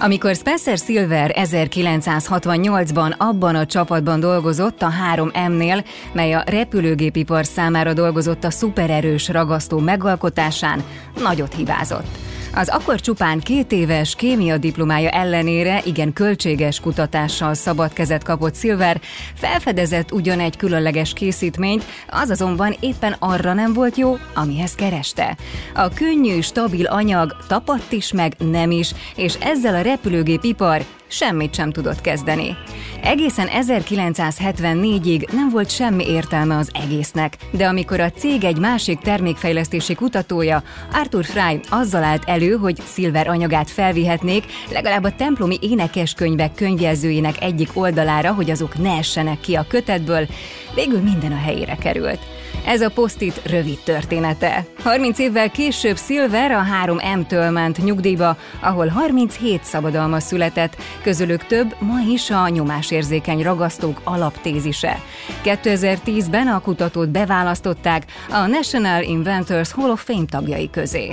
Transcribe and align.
Amikor 0.00 0.34
Spencer 0.34 0.78
Silver 0.78 1.32
1968-ban 1.34 3.16
abban 3.16 3.54
a 3.54 3.66
csapatban 3.66 4.20
dolgozott 4.20 4.82
a 4.82 4.90
3M-nél, 5.14 5.84
mely 6.12 6.32
a 6.32 6.42
repülőgépipar 6.46 7.44
számára 7.46 7.92
dolgozott 7.92 8.44
a 8.44 8.50
szupererős 8.50 9.28
ragasztó 9.28 9.78
megalkotásán, 9.78 10.84
nagyot 11.22 11.54
hibázott. 11.54 12.27
Az 12.58 12.68
akkor 12.68 13.00
csupán 13.00 13.40
két 13.40 13.72
éves 13.72 14.14
kémia 14.14 14.58
diplomája 14.58 15.10
ellenére 15.10 15.82
igen 15.84 16.12
költséges 16.12 16.80
kutatással 16.80 17.54
szabad 17.54 17.92
kezet 17.92 18.22
kapott 18.22 18.54
Silver, 18.54 19.00
felfedezett 19.34 20.12
ugyan 20.12 20.40
egy 20.40 20.56
különleges 20.56 21.12
készítményt, 21.12 21.84
az 22.08 22.30
azonban 22.30 22.74
éppen 22.80 23.16
arra 23.18 23.52
nem 23.52 23.72
volt 23.72 23.96
jó, 23.96 24.16
amihez 24.34 24.74
kereste. 24.74 25.36
A 25.74 25.88
könnyű, 25.88 26.40
stabil 26.40 26.86
anyag 26.86 27.36
tapadt 27.48 27.92
is 27.92 28.12
meg 28.12 28.34
nem 28.38 28.70
is, 28.70 28.94
és 29.16 29.34
ezzel 29.34 29.74
a 29.74 29.80
repülőgépipar 29.82 30.84
semmit 31.08 31.54
sem 31.54 31.72
tudott 31.72 32.00
kezdeni. 32.00 32.56
Egészen 33.02 33.48
1974-ig 33.52 35.32
nem 35.32 35.48
volt 35.50 35.70
semmi 35.70 36.08
értelme 36.08 36.56
az 36.56 36.70
egésznek, 36.72 37.36
de 37.50 37.66
amikor 37.66 38.00
a 38.00 38.10
cég 38.10 38.44
egy 38.44 38.58
másik 38.58 38.98
termékfejlesztési 38.98 39.94
kutatója, 39.94 40.62
Arthur 40.92 41.24
Fry 41.24 41.60
azzal 41.70 42.02
állt 42.02 42.24
elő, 42.26 42.56
hogy 42.56 42.82
Silver 42.94 43.28
anyagát 43.28 43.70
felvihetnék 43.70 44.44
legalább 44.70 45.04
a 45.04 45.14
templomi 45.14 45.58
énekeskönyvek 45.60 46.54
könyvjelzőinek 46.54 47.42
egyik 47.42 47.70
oldalára, 47.74 48.32
hogy 48.32 48.50
azok 48.50 48.78
ne 48.78 48.96
essenek 48.96 49.40
ki 49.40 49.54
a 49.54 49.66
kötetből, 49.68 50.26
végül 50.74 51.00
minden 51.00 51.32
a 51.32 51.38
helyére 51.38 51.74
került. 51.74 52.37
Ez 52.68 52.80
a 52.80 52.90
posztit 52.90 53.40
rövid 53.46 53.78
története. 53.84 54.64
30 54.82 55.18
évvel 55.18 55.50
később 55.50 55.96
Silver 55.98 56.50
a 56.50 56.64
3M-től 56.84 57.52
ment 57.52 57.84
nyugdíjba, 57.84 58.36
ahol 58.60 58.86
37 58.88 59.64
szabadalma 59.64 60.20
született, 60.20 60.76
közülük 61.02 61.46
több 61.46 61.74
ma 61.78 62.00
is 62.10 62.30
a 62.30 62.48
nyomásérzékeny 62.48 63.42
ragasztók 63.42 64.00
alaptézise. 64.04 64.98
2010-ben 65.44 66.46
a 66.46 66.60
kutatót 66.60 67.08
beválasztották 67.08 68.04
a 68.30 68.46
National 68.46 69.02
Inventors 69.02 69.72
Hall 69.72 69.90
of 69.90 70.04
Fame 70.04 70.24
tagjai 70.24 70.70
közé. 70.70 71.12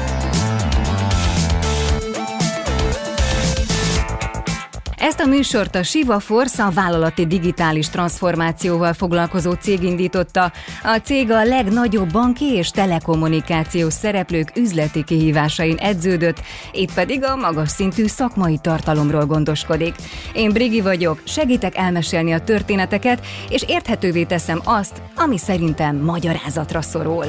Ezt 5.01 5.19
a 5.19 5.25
műsort 5.25 5.75
a 5.75 5.83
Siva 5.83 6.19
Force, 6.19 6.63
a 6.63 6.69
vállalati 6.69 7.25
digitális 7.25 7.89
transformációval 7.89 8.93
foglalkozó 8.93 9.51
cég 9.51 9.83
indította. 9.83 10.51
A 10.83 10.97
cég 11.03 11.31
a 11.31 11.43
legnagyobb 11.43 12.11
banki 12.11 12.45
és 12.45 12.69
telekommunikációs 12.69 13.93
szereplők 13.93 14.51
üzleti 14.55 15.03
kihívásain 15.03 15.77
edződött, 15.77 16.41
itt 16.71 16.93
pedig 16.93 17.23
a 17.23 17.35
magas 17.35 17.69
szintű 17.69 18.05
szakmai 18.05 18.57
tartalomról 18.61 19.25
gondoskodik. 19.25 19.95
Én 20.33 20.51
Brigi 20.51 20.81
vagyok, 20.81 21.21
segítek 21.23 21.77
elmesélni 21.77 22.31
a 22.31 22.43
történeteket, 22.43 23.25
és 23.49 23.63
érthetővé 23.67 24.23
teszem 24.23 24.61
azt, 24.63 25.01
ami 25.15 25.37
szerintem 25.37 25.95
magyarázatra 25.95 26.81
szorul. 26.81 27.25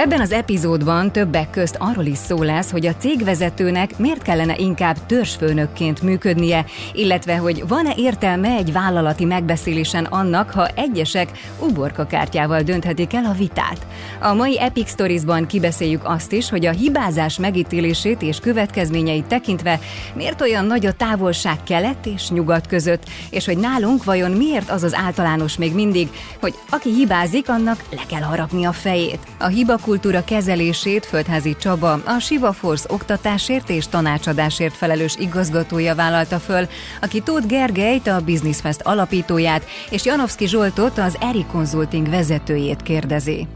Ebben 0.00 0.20
az 0.20 0.32
epizódban 0.32 1.12
többek 1.12 1.50
közt 1.50 1.76
arról 1.78 2.04
is 2.04 2.18
szó 2.18 2.42
lesz, 2.42 2.70
hogy 2.70 2.86
a 2.86 2.94
cégvezetőnek 2.94 3.98
miért 3.98 4.22
kellene 4.22 4.56
inkább 4.56 5.06
törzsfőnökként 5.06 6.02
működnie, 6.02 6.64
illetve 6.92 7.36
hogy 7.36 7.68
van-e 7.68 7.92
értelme 7.96 8.48
egy 8.48 8.72
vállalati 8.72 9.24
megbeszélésen 9.24 10.04
annak, 10.04 10.50
ha 10.50 10.66
egyesek 10.66 11.28
uborka 11.58 12.06
kártyával 12.06 12.62
dönthetik 12.62 13.14
el 13.14 13.24
a 13.24 13.32
vitát. 13.32 13.86
A 14.20 14.34
mai 14.34 14.60
Epic 14.60 14.90
Stories-ban 14.90 15.46
kibeszéljük 15.46 16.02
azt 16.04 16.32
is, 16.32 16.50
hogy 16.50 16.66
a 16.66 16.70
hibázás 16.70 17.38
megítélését 17.38 18.22
és 18.22 18.38
következményeit 18.38 19.24
tekintve 19.24 19.78
miért 20.14 20.40
olyan 20.40 20.64
nagy 20.64 20.86
a 20.86 20.92
távolság 20.92 21.62
kelet 21.62 22.06
és 22.06 22.30
nyugat 22.30 22.66
között, 22.66 23.02
és 23.30 23.44
hogy 23.44 23.58
nálunk 23.58 24.04
vajon 24.04 24.30
miért 24.30 24.70
az 24.70 24.82
az 24.82 24.94
általános 24.94 25.56
még 25.56 25.74
mindig, 25.74 26.08
hogy 26.40 26.54
aki 26.70 26.90
hibázik, 26.90 27.48
annak 27.48 27.84
le 27.90 28.02
kell 28.08 28.22
harapni 28.22 28.64
a 28.64 28.72
fejét. 28.72 29.18
A 29.38 29.46
hiba 29.46 29.78
kultúra 29.90 30.24
kezelését 30.24 31.06
Földházi 31.06 31.56
Csaba, 31.56 31.92
a 31.92 32.18
Siva 32.18 32.52
Force 32.52 32.86
oktatásért 32.92 33.70
és 33.70 33.88
tanácsadásért 33.88 34.74
felelős 34.74 35.16
igazgatója 35.16 35.94
vállalta 35.94 36.38
föl, 36.38 36.66
aki 37.00 37.20
Tóth 37.20 37.46
Gergelyt, 37.46 38.06
a 38.06 38.20
Business 38.24 38.60
Fest 38.60 38.80
alapítóját, 38.80 39.64
és 39.90 40.04
Janowski 40.04 40.48
Zsoltot, 40.48 40.98
az 40.98 41.16
Eri 41.20 41.44
Consulting 41.44 42.08
vezetőjét 42.08 42.82
kérdezi. 42.82 43.46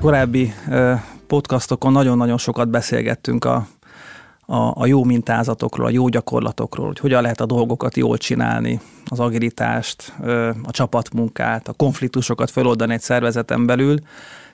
Korábbi 0.00 0.52
podcastokon 1.26 1.92
nagyon-nagyon 1.92 2.38
sokat 2.38 2.68
beszélgettünk 2.68 3.44
a 3.44 3.66
a, 4.46 4.80
a 4.82 4.86
jó 4.86 5.04
mintázatokról, 5.04 5.86
a 5.86 5.90
jó 5.90 6.08
gyakorlatokról, 6.08 6.86
hogy 6.86 6.98
hogyan 6.98 7.22
lehet 7.22 7.40
a 7.40 7.46
dolgokat 7.46 7.96
jól 7.96 8.16
csinálni, 8.16 8.80
az 9.04 9.20
agilitást, 9.20 10.14
a 10.62 10.70
csapatmunkát, 10.70 11.68
a 11.68 11.72
konfliktusokat 11.72 12.50
feloldani 12.50 12.92
egy 12.92 13.00
szervezeten 13.00 13.66
belül. 13.66 13.98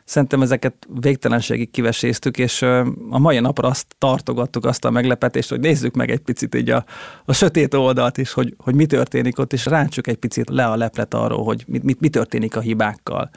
Szerintem 0.04 0.42
ezeket 0.42 0.74
végtelenségig 1.00 1.70
kiveséztük, 1.70 2.38
és 2.38 2.62
a 3.10 3.18
mai 3.18 3.40
napra 3.40 3.68
azt 3.68 3.86
tartogattuk, 3.98 4.64
azt 4.64 4.84
a 4.84 4.90
meglepetést, 4.90 5.48
hogy 5.48 5.60
nézzük 5.60 5.94
meg 5.94 6.10
egy 6.10 6.20
picit 6.20 6.54
így 6.54 6.70
a, 6.70 6.84
a 7.24 7.32
sötét 7.32 7.74
oldalt 7.74 8.18
is, 8.18 8.32
hogy, 8.32 8.54
hogy 8.58 8.74
mi 8.74 8.86
történik 8.86 9.38
ott, 9.38 9.52
és 9.52 9.66
ráncsuk 9.66 10.06
egy 10.06 10.16
picit 10.16 10.48
le 10.48 10.66
a 10.66 10.76
leplet 10.76 11.14
arról, 11.14 11.44
hogy 11.44 11.64
mi, 11.66 11.80
mi, 11.82 11.94
mi 11.98 12.08
történik 12.08 12.56
a 12.56 12.60
hibákkal. 12.60 13.30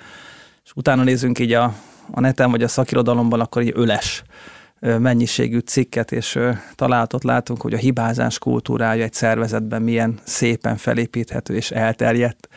És 0.66 0.72
utána 0.76 1.04
nézzünk 1.04 1.40
így 1.40 1.54
a, 1.54 1.74
a 2.12 2.20
neten 2.20 2.52
vagy 2.52 2.64
a 2.64 2.68
szakirodalomban, 2.68 3.40
akkor 3.40 3.62
így 3.62 3.74
öles 3.76 4.24
mennyiségű 5.00 5.60
cikket 5.60 6.12
és 6.12 6.40
találatot 6.76 7.24
látunk, 7.24 7.62
hogy 7.62 7.74
a 7.74 7.78
hibázás 7.78 8.40
kultúrája 8.40 9.04
egy 9.04 9.14
szervezetben 9.14 9.82
milyen 9.82 10.20
szépen 10.24 10.78
felépíthető 10.78 11.56
és 11.56 11.72
elterjedt. 11.72 12.48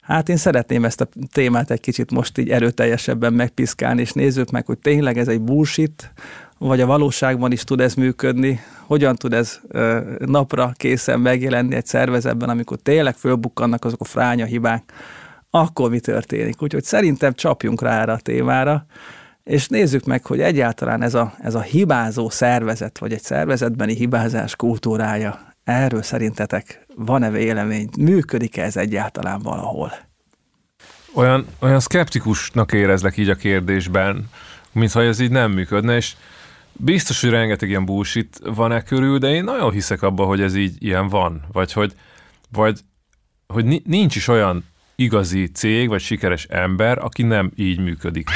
Hát 0.00 0.28
én 0.28 0.36
szeretném 0.36 0.84
ezt 0.84 1.00
a 1.00 1.08
témát 1.32 1.70
egy 1.70 1.80
kicsit 1.80 2.10
most 2.10 2.38
így 2.38 2.50
erőteljesebben 2.50 3.32
megpiszkálni, 3.32 4.00
és 4.00 4.12
nézzük 4.12 4.50
meg, 4.50 4.66
hogy 4.66 4.78
tényleg 4.78 5.18
ez 5.18 5.28
egy 5.28 5.40
bullshit, 5.40 6.12
vagy 6.58 6.80
a 6.80 6.86
valóságban 6.86 7.52
is 7.52 7.64
tud 7.64 7.80
ez 7.80 7.94
működni, 7.94 8.60
hogyan 8.86 9.16
tud 9.16 9.32
ez 9.32 9.60
napra 10.18 10.72
készen 10.74 11.20
megjelenni 11.20 11.74
egy 11.74 11.86
szervezetben, 11.86 12.48
amikor 12.48 12.76
tényleg 12.76 13.14
fölbukkannak 13.14 13.84
azok 13.84 14.00
a 14.00 14.04
fránya 14.04 14.44
hibák, 14.44 14.92
akkor 15.50 15.90
mi 15.90 16.00
történik. 16.00 16.62
Úgyhogy 16.62 16.84
szerintem 16.84 17.32
csapjunk 17.34 17.82
rá 17.82 18.00
erre 18.00 18.12
a 18.12 18.18
témára, 18.18 18.86
és 19.46 19.68
nézzük 19.68 20.04
meg, 20.04 20.26
hogy 20.26 20.40
egyáltalán 20.40 21.02
ez 21.02 21.14
a, 21.14 21.34
ez 21.42 21.54
a 21.54 21.60
hibázó 21.60 22.30
szervezet, 22.30 22.98
vagy 22.98 23.12
egy 23.12 23.22
szervezetbeni 23.22 23.94
hibázás 23.94 24.56
kultúrája, 24.56 25.54
erről 25.64 26.02
szerintetek 26.02 26.86
van-e 26.94 27.30
vélemény? 27.30 27.88
Működik-e 27.98 28.62
ez 28.62 28.76
egyáltalán 28.76 29.40
valahol? 29.40 29.92
Olyan, 31.14 31.46
olyan 31.58 31.80
szkeptikusnak 31.80 32.72
érezlek 32.72 33.16
így 33.16 33.28
a 33.28 33.34
kérdésben, 33.34 34.30
mintha 34.72 35.02
ez 35.02 35.20
így 35.20 35.30
nem 35.30 35.52
működne, 35.52 35.96
és 35.96 36.14
biztos, 36.72 37.20
hogy 37.20 37.30
rengeteg 37.30 37.68
ilyen 37.68 37.84
bullshit 37.84 38.40
van-e 38.44 38.82
körül, 38.82 39.18
de 39.18 39.28
én 39.28 39.44
nagyon 39.44 39.70
hiszek 39.70 40.02
abba, 40.02 40.24
hogy 40.24 40.40
ez 40.40 40.54
így 40.54 40.74
ilyen 40.78 41.08
van, 41.08 41.44
vagy 41.52 41.72
hogy, 41.72 41.94
vagy, 42.52 42.80
hogy 43.46 43.82
nincs 43.84 44.16
is 44.16 44.28
olyan 44.28 44.64
igazi 44.96 45.46
cég, 45.46 45.88
vagy 45.88 46.00
sikeres 46.00 46.44
ember, 46.44 46.98
aki 46.98 47.22
nem 47.22 47.52
így 47.54 47.80
működik. 47.80 48.28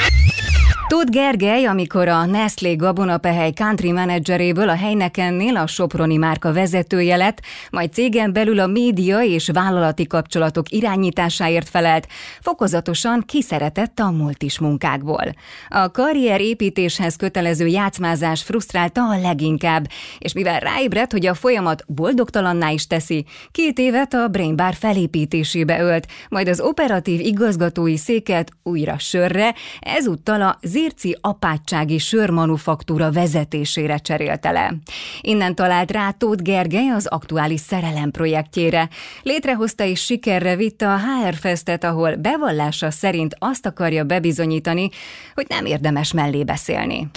Tóth 0.91 1.09
Gergely, 1.09 1.65
amikor 1.65 2.07
a 2.07 2.25
Nestlé 2.25 2.75
Gabonapehely 2.75 3.51
country 3.51 3.91
menedzseréből 3.91 4.69
a 4.69 4.75
helynekennél 4.75 5.55
a 5.55 5.67
Soproni 5.67 6.17
márka 6.17 6.53
vezetője 6.53 7.15
lett, 7.15 7.41
majd 7.69 7.93
cégen 7.93 8.33
belül 8.33 8.59
a 8.59 8.67
média 8.67 9.21
és 9.21 9.49
vállalati 9.53 10.07
kapcsolatok 10.07 10.71
irányításáért 10.71 11.69
felelt, 11.69 12.07
fokozatosan 12.41 13.23
kiszeretett 13.25 13.99
a 13.99 14.11
multis 14.11 14.59
munkákból. 14.59 15.33
A 15.69 15.91
karrierépítéshez 15.91 17.15
kötelező 17.15 17.67
játszmázás 17.67 18.43
frusztrálta 18.43 19.01
a 19.01 19.19
leginkább, 19.19 19.87
és 20.17 20.33
mivel 20.33 20.59
ráébredt, 20.59 21.11
hogy 21.11 21.25
a 21.25 21.33
folyamat 21.33 21.83
boldogtalanná 21.87 22.69
is 22.69 22.87
teszi, 22.87 23.25
két 23.51 23.79
évet 23.79 24.13
a 24.13 24.27
Brain 24.27 24.55
Bar 24.55 24.73
felépítésébe 24.73 25.81
ölt, 25.81 26.07
majd 26.29 26.47
az 26.47 26.61
operatív 26.61 27.19
igazgatói 27.19 27.97
széket 27.97 28.51
újra 28.63 28.97
sörre, 28.97 29.55
ezúttal 29.79 30.41
a 30.41 30.57
Zirci 30.81 31.17
apátsági 31.21 31.97
sörmanufaktúra 31.97 33.11
vezetésére 33.11 33.97
cserélte 33.97 34.51
le. 34.51 34.73
Innen 35.21 35.55
talált 35.55 35.91
rá 35.91 36.11
Tóth 36.11 36.43
Gergely 36.43 36.89
az 36.89 37.05
aktuális 37.05 37.59
szerelem 37.59 38.11
projektjére. 38.11 38.89
Létrehozta 39.23 39.83
és 39.83 40.03
sikerre 40.03 40.55
vitte 40.55 40.89
a 40.89 40.97
HR 40.97 41.33
Festet, 41.33 41.83
ahol 41.83 42.15
bevallása 42.15 42.91
szerint 42.91 43.35
azt 43.39 43.65
akarja 43.65 44.03
bebizonyítani, 44.03 44.89
hogy 45.33 45.45
nem 45.49 45.65
érdemes 45.65 46.13
mellé 46.13 46.43
beszélni. 46.43 47.09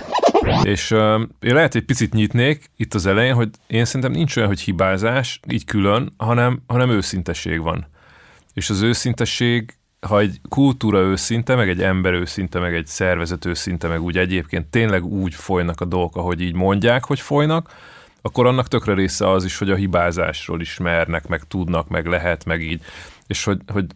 És 0.63 0.91
uh, 0.91 1.21
én 1.41 1.55
lehet 1.55 1.75
egy 1.75 1.85
picit 1.85 2.13
nyitnék 2.13 2.71
itt 2.77 2.95
az 2.95 3.07
elején, 3.07 3.35
hogy 3.35 3.49
én 3.67 3.85
szerintem 3.85 4.13
nincs 4.13 4.37
olyan, 4.37 4.49
hogy 4.49 4.61
hibázás, 4.61 5.41
így 5.51 5.65
külön, 5.65 6.15
hanem, 6.17 6.63
hanem 6.67 6.91
őszintesség 6.91 7.61
van. 7.61 7.87
És 8.55 8.71
az 8.71 8.83
őszintesség 8.83 9.75
ha 10.07 10.21
egy 10.21 10.41
kultúra 10.49 10.99
őszinte, 10.99 11.55
meg 11.55 11.69
egy 11.69 11.83
ember 11.83 12.13
őszinte, 12.13 12.59
meg 12.59 12.75
egy 12.75 12.87
szervezet 12.87 13.45
őszinte, 13.45 13.89
meg 13.89 14.03
úgy 14.03 14.19
egyébként 14.19 14.67
tényleg 14.67 15.05
úgy 15.05 15.35
folynak 15.35 15.81
a 15.81 15.85
dolgok, 15.85 16.17
ahogy 16.17 16.41
így 16.41 16.55
mondják, 16.55 17.05
hogy 17.05 17.21
folynak, 17.21 17.73
akkor 18.23 18.47
annak 18.47 18.69
tökre 18.69 18.95
része 18.95 19.31
az 19.31 19.45
is, 19.45 19.59
hogy 19.59 19.71
a 19.71 19.75
hibázásról 19.75 20.61
ismernek, 20.61 21.27
meg 21.27 21.43
tudnak, 21.43 21.89
meg 21.89 22.07
lehet, 22.07 22.45
meg 22.45 22.63
így. 22.63 22.83
És 23.27 23.45
hogy, 23.45 23.61
hogy 23.73 23.87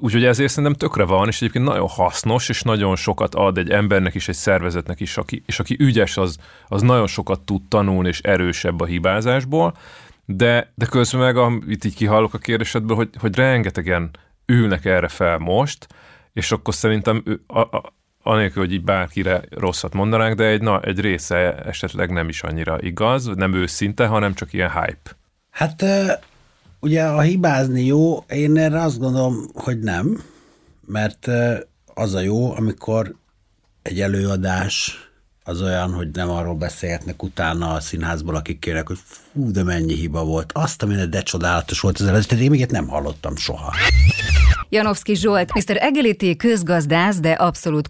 Úgyhogy 0.00 0.24
ezért 0.24 0.50
szerintem 0.50 0.88
tökre 0.88 1.04
van, 1.04 1.28
és 1.28 1.36
egyébként 1.36 1.64
nagyon 1.64 1.88
hasznos, 1.88 2.48
és 2.48 2.62
nagyon 2.62 2.96
sokat 2.96 3.34
ad 3.34 3.58
egy 3.58 3.70
embernek 3.70 4.14
is, 4.14 4.28
egy 4.28 4.34
szervezetnek 4.34 5.00
is, 5.00 5.16
aki, 5.16 5.42
és 5.46 5.58
aki 5.58 5.76
ügyes, 5.78 6.16
az, 6.16 6.38
az 6.68 6.82
nagyon 6.82 7.06
sokat 7.06 7.40
tud 7.40 7.62
tanulni, 7.68 8.08
és 8.08 8.20
erősebb 8.20 8.80
a 8.80 8.84
hibázásból, 8.84 9.76
de, 10.24 10.72
de 10.74 10.86
közben 10.86 11.20
meg, 11.20 11.36
amit 11.36 11.84
így 11.84 11.94
kihallok 11.94 12.34
a 12.34 12.38
kérdésedből, 12.38 12.96
hogy, 12.96 13.08
hogy 13.18 13.36
rengetegen 13.36 14.10
ülnek 14.46 14.84
erre 14.84 15.08
fel 15.08 15.38
most, 15.38 15.86
és 16.32 16.52
akkor 16.52 16.74
szerintem 16.74 17.22
a, 17.46 17.58
a, 17.58 17.94
anélkül, 18.22 18.62
hogy 18.62 18.72
így 18.72 18.84
bárkire 18.84 19.42
rosszat 19.50 19.92
mondanánk, 19.92 20.36
de 20.36 20.44
egy, 20.44 20.62
na, 20.62 20.80
egy 20.80 21.00
része 21.00 21.54
esetleg 21.54 22.10
nem 22.10 22.28
is 22.28 22.42
annyira 22.42 22.78
igaz, 22.80 23.26
nem 23.26 23.54
őszinte, 23.54 24.06
hanem 24.06 24.34
csak 24.34 24.52
ilyen 24.52 24.70
hype. 24.70 25.16
Hát 25.50 25.84
ugye 26.80 27.04
a 27.04 27.20
hibázni 27.20 27.84
jó, 27.84 28.18
én 28.18 28.56
erre 28.56 28.80
azt 28.80 28.98
gondolom, 28.98 29.34
hogy 29.54 29.78
nem, 29.78 30.22
mert 30.86 31.28
az 31.94 32.14
a 32.14 32.20
jó, 32.20 32.54
amikor 32.54 33.14
egy 33.82 34.00
előadás 34.00 35.05
az 35.48 35.62
olyan, 35.62 35.92
hogy 35.92 36.08
nem 36.12 36.30
arról 36.30 36.54
beszélhetnek 36.54 37.22
utána 37.22 37.72
a 37.72 37.80
színházból, 37.80 38.34
akik 38.34 38.58
kérek, 38.58 38.86
hogy 38.86 38.98
fú, 39.04 39.50
de 39.50 39.62
mennyi 39.62 39.94
hiba 39.94 40.24
volt. 40.24 40.50
Azt, 40.52 40.82
amire 40.82 41.06
de 41.06 41.22
csodálatos 41.22 41.80
volt 41.80 41.98
az 42.00 42.06
előző, 42.06 42.38
én 42.38 42.50
még 42.50 42.66
nem 42.70 42.88
hallottam 42.88 43.36
soha. 43.36 43.74
Janowski 44.68 45.14
Zsolt, 45.14 45.54
Mr. 45.54 45.76
Egility 45.76 46.36
közgazdász, 46.36 47.20
de 47.20 47.30
abszolút 47.30 47.88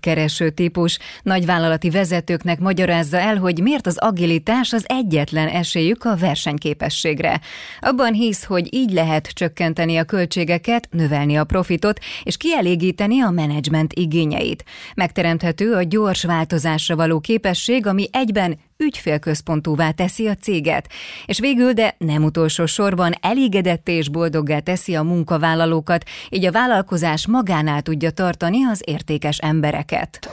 kereső 0.00 0.50
típus. 0.50 0.98
Nagyvállalati 1.22 1.90
vezetőknek 1.90 2.60
magyarázza 2.60 3.18
el, 3.18 3.36
hogy 3.36 3.62
miért 3.62 3.86
az 3.86 3.98
agilitás 3.98 4.72
az 4.72 4.84
egyetlen 4.88 5.48
esélyük 5.48 6.04
a 6.04 6.16
versenyképességre. 6.16 7.40
Abban 7.80 8.12
hisz, 8.12 8.44
hogy 8.44 8.74
így 8.74 8.92
lehet 8.92 9.26
csökkenteni 9.26 9.96
a 9.96 10.04
költségeket, 10.04 10.88
növelni 10.90 11.36
a 11.36 11.44
profitot 11.44 11.98
és 12.22 12.36
kielégíteni 12.36 13.20
a 13.20 13.30
menedzsment 13.30 13.92
igényeit. 13.92 14.64
Megteremthető 14.94 15.72
a 15.72 15.82
gyors 15.82 16.24
változásra 16.24 16.96
való 16.96 17.20
képesség, 17.20 17.86
ami 17.86 18.08
egyben 18.12 18.58
ügyfélközpontúvá 18.82 19.90
teszi 19.90 20.28
a 20.28 20.34
céget, 20.34 20.88
és 21.26 21.38
végül, 21.38 21.72
de 21.72 21.94
nem 21.98 22.24
utolsó 22.24 22.66
sorban 22.66 23.12
elégedett 23.20 23.88
és 23.88 24.08
boldoggá 24.08 24.58
teszi 24.58 24.94
a 24.94 25.02
munkavállalókat, 25.02 26.04
így 26.28 26.44
a 26.44 26.52
vállalkozás 26.52 27.26
magánál 27.26 27.82
tudja 27.82 28.10
tartani 28.10 28.64
az 28.64 28.82
értékes 28.84 29.38
embereket. 29.38 30.30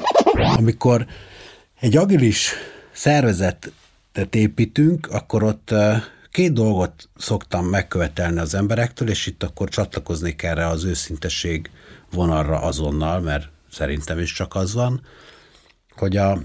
Amikor 0.57 1.05
egy 1.79 1.97
agilis 1.97 2.53
szervezetet 2.91 4.35
építünk, 4.35 5.07
akkor 5.11 5.43
ott 5.43 5.73
két 6.31 6.53
dolgot 6.53 7.09
szoktam 7.15 7.65
megkövetelni 7.65 8.39
az 8.39 8.53
emberektől, 8.53 9.09
és 9.09 9.27
itt 9.27 9.43
akkor 9.43 9.69
csatlakoznék 9.69 10.43
erre 10.43 10.67
az 10.67 10.83
őszinteség 10.83 11.69
vonalra 12.11 12.61
azonnal, 12.61 13.19
mert 13.19 13.47
szerintem 13.71 14.19
is 14.19 14.33
csak 14.33 14.55
az 14.55 14.73
van, 14.73 15.01
hogy 15.95 16.17
a 16.17 16.39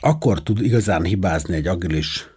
akkor 0.00 0.42
tud 0.42 0.60
igazán 0.60 1.04
hibázni 1.04 1.54
egy 1.54 1.66
agilis 1.66 2.28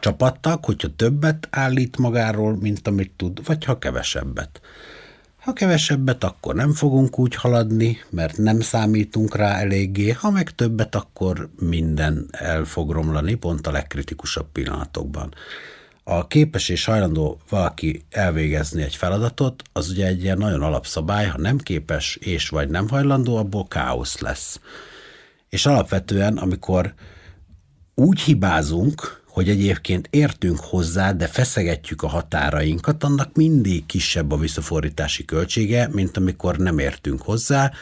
csapattag, 0.00 0.64
hogyha 0.64 0.88
többet 0.96 1.48
állít 1.50 1.96
magáról, 1.96 2.56
mint 2.56 2.88
amit 2.88 3.12
tud, 3.16 3.46
vagy 3.46 3.64
ha 3.64 3.78
kevesebbet. 3.78 4.60
Ha 5.40 5.52
kevesebbet, 5.52 6.24
akkor 6.24 6.54
nem 6.54 6.72
fogunk 6.72 7.18
úgy 7.18 7.34
haladni, 7.34 7.98
mert 8.10 8.36
nem 8.36 8.60
számítunk 8.60 9.36
rá 9.36 9.58
eléggé, 9.58 10.10
ha 10.10 10.30
meg 10.30 10.50
többet, 10.50 10.94
akkor 10.94 11.50
minden 11.58 12.28
el 12.30 12.64
fog 12.64 12.90
romlani, 12.90 13.34
pont 13.34 13.66
a 13.66 13.70
legkritikusabb 13.70 14.46
pillanatokban. 14.52 15.34
A 16.04 16.26
képes 16.26 16.68
és 16.68 16.84
hajlandó 16.84 17.40
valaki 17.48 18.04
elvégezni 18.10 18.82
egy 18.82 18.96
feladatot, 18.96 19.62
az 19.72 19.90
ugye 19.90 20.06
egy 20.06 20.22
ilyen 20.22 20.38
nagyon 20.38 20.62
alapszabály, 20.62 21.26
ha 21.26 21.38
nem 21.38 21.58
képes 21.58 22.16
és 22.16 22.48
vagy 22.48 22.68
nem 22.68 22.88
hajlandó, 22.88 23.36
abból 23.36 23.68
káosz 23.68 24.18
lesz. 24.18 24.60
És 25.50 25.66
alapvetően, 25.66 26.36
amikor 26.36 26.94
úgy 27.94 28.20
hibázunk, 28.20 29.22
hogy 29.26 29.48
egyébként 29.48 30.08
értünk 30.10 30.58
hozzá, 30.58 31.12
de 31.12 31.26
feszegetjük 31.26 32.02
a 32.02 32.08
határainkat, 32.08 33.04
annak 33.04 33.36
mindig 33.36 33.86
kisebb 33.86 34.32
a 34.32 34.36
visszafordítási 34.36 35.24
költsége, 35.24 35.88
mint 35.92 36.16
amikor 36.16 36.56
nem 36.56 36.78
értünk 36.78 37.22
hozzá. 37.22 37.72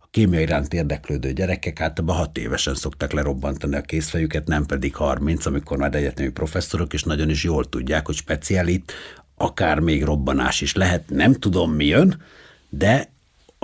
A 0.00 0.06
kémia 0.10 0.40
iránt 0.40 0.74
érdeklődő 0.74 1.32
gyerekek 1.32 1.80
általában 1.80 2.16
hat 2.16 2.38
évesen 2.38 2.74
szoktak 2.74 3.12
lerobbantani 3.12 3.76
a 3.76 3.80
készfejüket, 3.80 4.46
nem 4.46 4.66
pedig 4.66 4.94
30, 4.94 5.46
amikor 5.46 5.76
már 5.76 5.94
egyetemi 5.94 6.28
professzorok, 6.28 6.92
és 6.92 7.02
nagyon 7.02 7.30
is 7.30 7.44
jól 7.44 7.68
tudják, 7.68 8.06
hogy 8.06 8.14
speciálit, 8.14 8.92
akár 9.36 9.78
még 9.78 10.04
robbanás 10.04 10.60
is 10.60 10.74
lehet, 10.74 11.10
nem 11.10 11.32
tudom 11.32 11.72
mi 11.72 11.86
jön, 11.86 12.22
de 12.68 13.13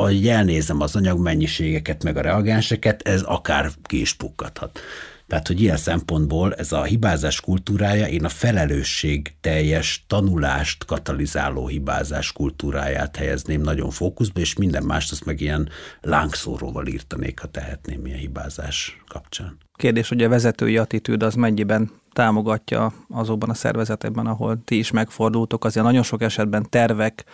ahogy 0.00 0.29
elnézem 0.29 0.81
az 0.81 0.97
anyagmennyiségeket, 0.97 2.05
meg 2.05 2.17
a 2.17 2.20
reagenseket, 2.20 3.02
ez 3.02 3.23
akár 3.23 3.70
ki 3.82 4.00
is 4.00 4.14
pukkadhat. 4.14 4.81
Tehát, 5.26 5.47
hogy 5.47 5.61
ilyen 5.61 5.76
szempontból 5.76 6.55
ez 6.55 6.73
a 6.73 6.82
hibázás 6.82 7.41
kultúrája, 7.41 8.06
én 8.06 8.25
a 8.25 8.29
felelősség 8.29 9.35
teljes 9.41 10.05
tanulást 10.06 10.85
katalizáló 10.85 11.67
hibázás 11.67 12.32
kultúráját 12.32 13.17
helyezném 13.17 13.61
nagyon 13.61 13.91
fókuszba, 13.91 14.41
és 14.41 14.55
minden 14.55 14.82
mást 14.82 15.12
azt 15.12 15.25
meg 15.25 15.41
ilyen 15.41 15.69
lángszóróval 16.01 16.86
írtanék, 16.86 17.41
ha 17.41 17.46
tehetném 17.46 18.06
ilyen 18.06 18.19
hibázás 18.19 19.03
kapcsán. 19.08 19.58
Kérdés, 19.77 20.08
hogy 20.08 20.22
a 20.22 20.29
vezetői 20.29 20.77
attitűd 20.77 21.22
az 21.22 21.34
mennyiben 21.34 21.91
támogatja 22.13 22.93
azokban 23.08 23.51
a 23.51 23.55
szervezetekben, 23.55 24.27
ahol 24.27 24.63
ti 24.65 24.79
is 24.79 24.91
megfordultok, 24.91 25.65
azért 25.65 25.86
nagyon 25.86 26.03
sok 26.03 26.22
esetben 26.22 26.67
tervek, 26.69 27.25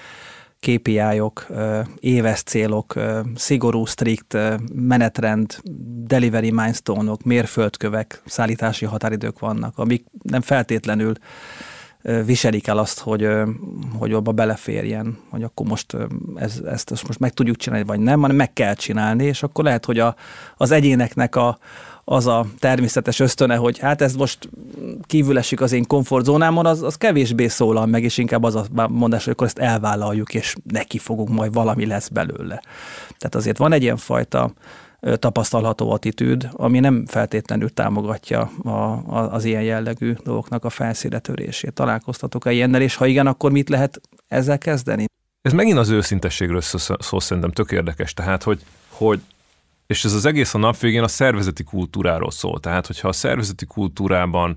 KPI-ok, 0.60 1.46
éves 2.00 2.42
célok, 2.42 2.94
szigorú, 3.34 3.84
strikt 3.84 4.36
menetrend, 4.74 5.56
delivery 6.06 6.50
milestone-ok, 6.50 7.22
mérföldkövek, 7.22 8.22
szállítási 8.24 8.84
határidők 8.84 9.38
vannak, 9.38 9.78
amik 9.78 10.04
nem 10.22 10.40
feltétlenül 10.40 11.14
viselik 12.24 12.66
el 12.66 12.78
azt, 12.78 12.98
hogy, 12.98 13.28
hogy 13.98 14.12
abba 14.12 14.32
beleférjen, 14.32 15.18
hogy 15.30 15.42
akkor 15.42 15.66
most 15.66 15.96
ez, 16.34 16.60
ezt, 16.64 16.90
ezt 16.90 17.06
most 17.06 17.18
meg 17.18 17.32
tudjuk 17.32 17.56
csinálni, 17.56 17.84
vagy 17.84 18.00
nem, 18.00 18.20
hanem 18.20 18.36
meg 18.36 18.52
kell 18.52 18.74
csinálni, 18.74 19.24
és 19.24 19.42
akkor 19.42 19.64
lehet, 19.64 19.84
hogy 19.84 19.98
a, 19.98 20.14
az 20.56 20.70
egyéneknek 20.70 21.36
a, 21.36 21.58
az 22.08 22.26
a 22.26 22.46
természetes 22.58 23.20
ösztöne, 23.20 23.56
hogy 23.56 23.78
hát 23.78 24.02
ez 24.02 24.14
most 24.14 24.48
kívül 25.02 25.38
esik 25.38 25.60
az 25.60 25.72
én 25.72 25.86
komfortzónámon, 25.86 26.66
az, 26.66 26.82
az 26.82 26.94
kevésbé 26.94 27.48
szólal 27.48 27.86
meg, 27.86 28.02
és 28.02 28.18
inkább 28.18 28.42
az 28.42 28.54
a 28.54 28.88
mondás, 28.88 29.24
hogy 29.24 29.32
akkor 29.32 29.46
ezt 29.46 29.58
elvállaljuk, 29.58 30.34
és 30.34 30.56
neki 30.64 30.98
fogunk, 30.98 31.28
majd 31.28 31.52
valami 31.52 31.86
lesz 31.86 32.08
belőle. 32.08 32.62
Tehát 33.18 33.34
azért 33.34 33.58
van 33.58 33.72
egy 33.72 33.82
ilyen 33.82 33.96
fajta 33.96 34.52
tapasztalható 35.00 35.90
attitűd, 35.90 36.48
ami 36.52 36.80
nem 36.80 37.06
feltétlenül 37.06 37.72
támogatja 37.72 38.50
a, 38.62 38.68
a, 38.68 39.32
az 39.32 39.44
ilyen 39.44 39.62
jellegű 39.62 40.14
dolgoknak 40.24 40.64
a 40.64 40.70
felszíre 40.70 41.18
törését. 41.18 41.72
Találkoztatok-e 41.72 42.52
ilyennel, 42.52 42.82
és 42.82 42.94
ha 42.94 43.06
igen, 43.06 43.26
akkor 43.26 43.50
mit 43.50 43.68
lehet 43.68 44.00
ezzel 44.28 44.58
kezdeni? 44.58 45.04
Ez 45.42 45.52
megint 45.52 45.78
az 45.78 45.88
őszintességről 45.88 46.60
szó, 46.60 46.94
szó 46.98 47.20
szerintem 47.20 47.52
tök 47.52 47.70
érdekes, 47.70 48.14
tehát 48.14 48.42
hogy, 48.42 48.60
hogy 48.88 49.20
és 49.86 50.04
ez 50.04 50.12
az 50.12 50.24
egész 50.24 50.54
a 50.54 50.58
nap 50.58 50.78
végén 50.78 51.02
a 51.02 51.08
szervezeti 51.08 51.62
kultúráról 51.62 52.30
szól. 52.30 52.60
Tehát, 52.60 52.86
hogyha 52.86 53.08
a 53.08 53.12
szervezeti 53.12 53.66
kultúrában 53.66 54.56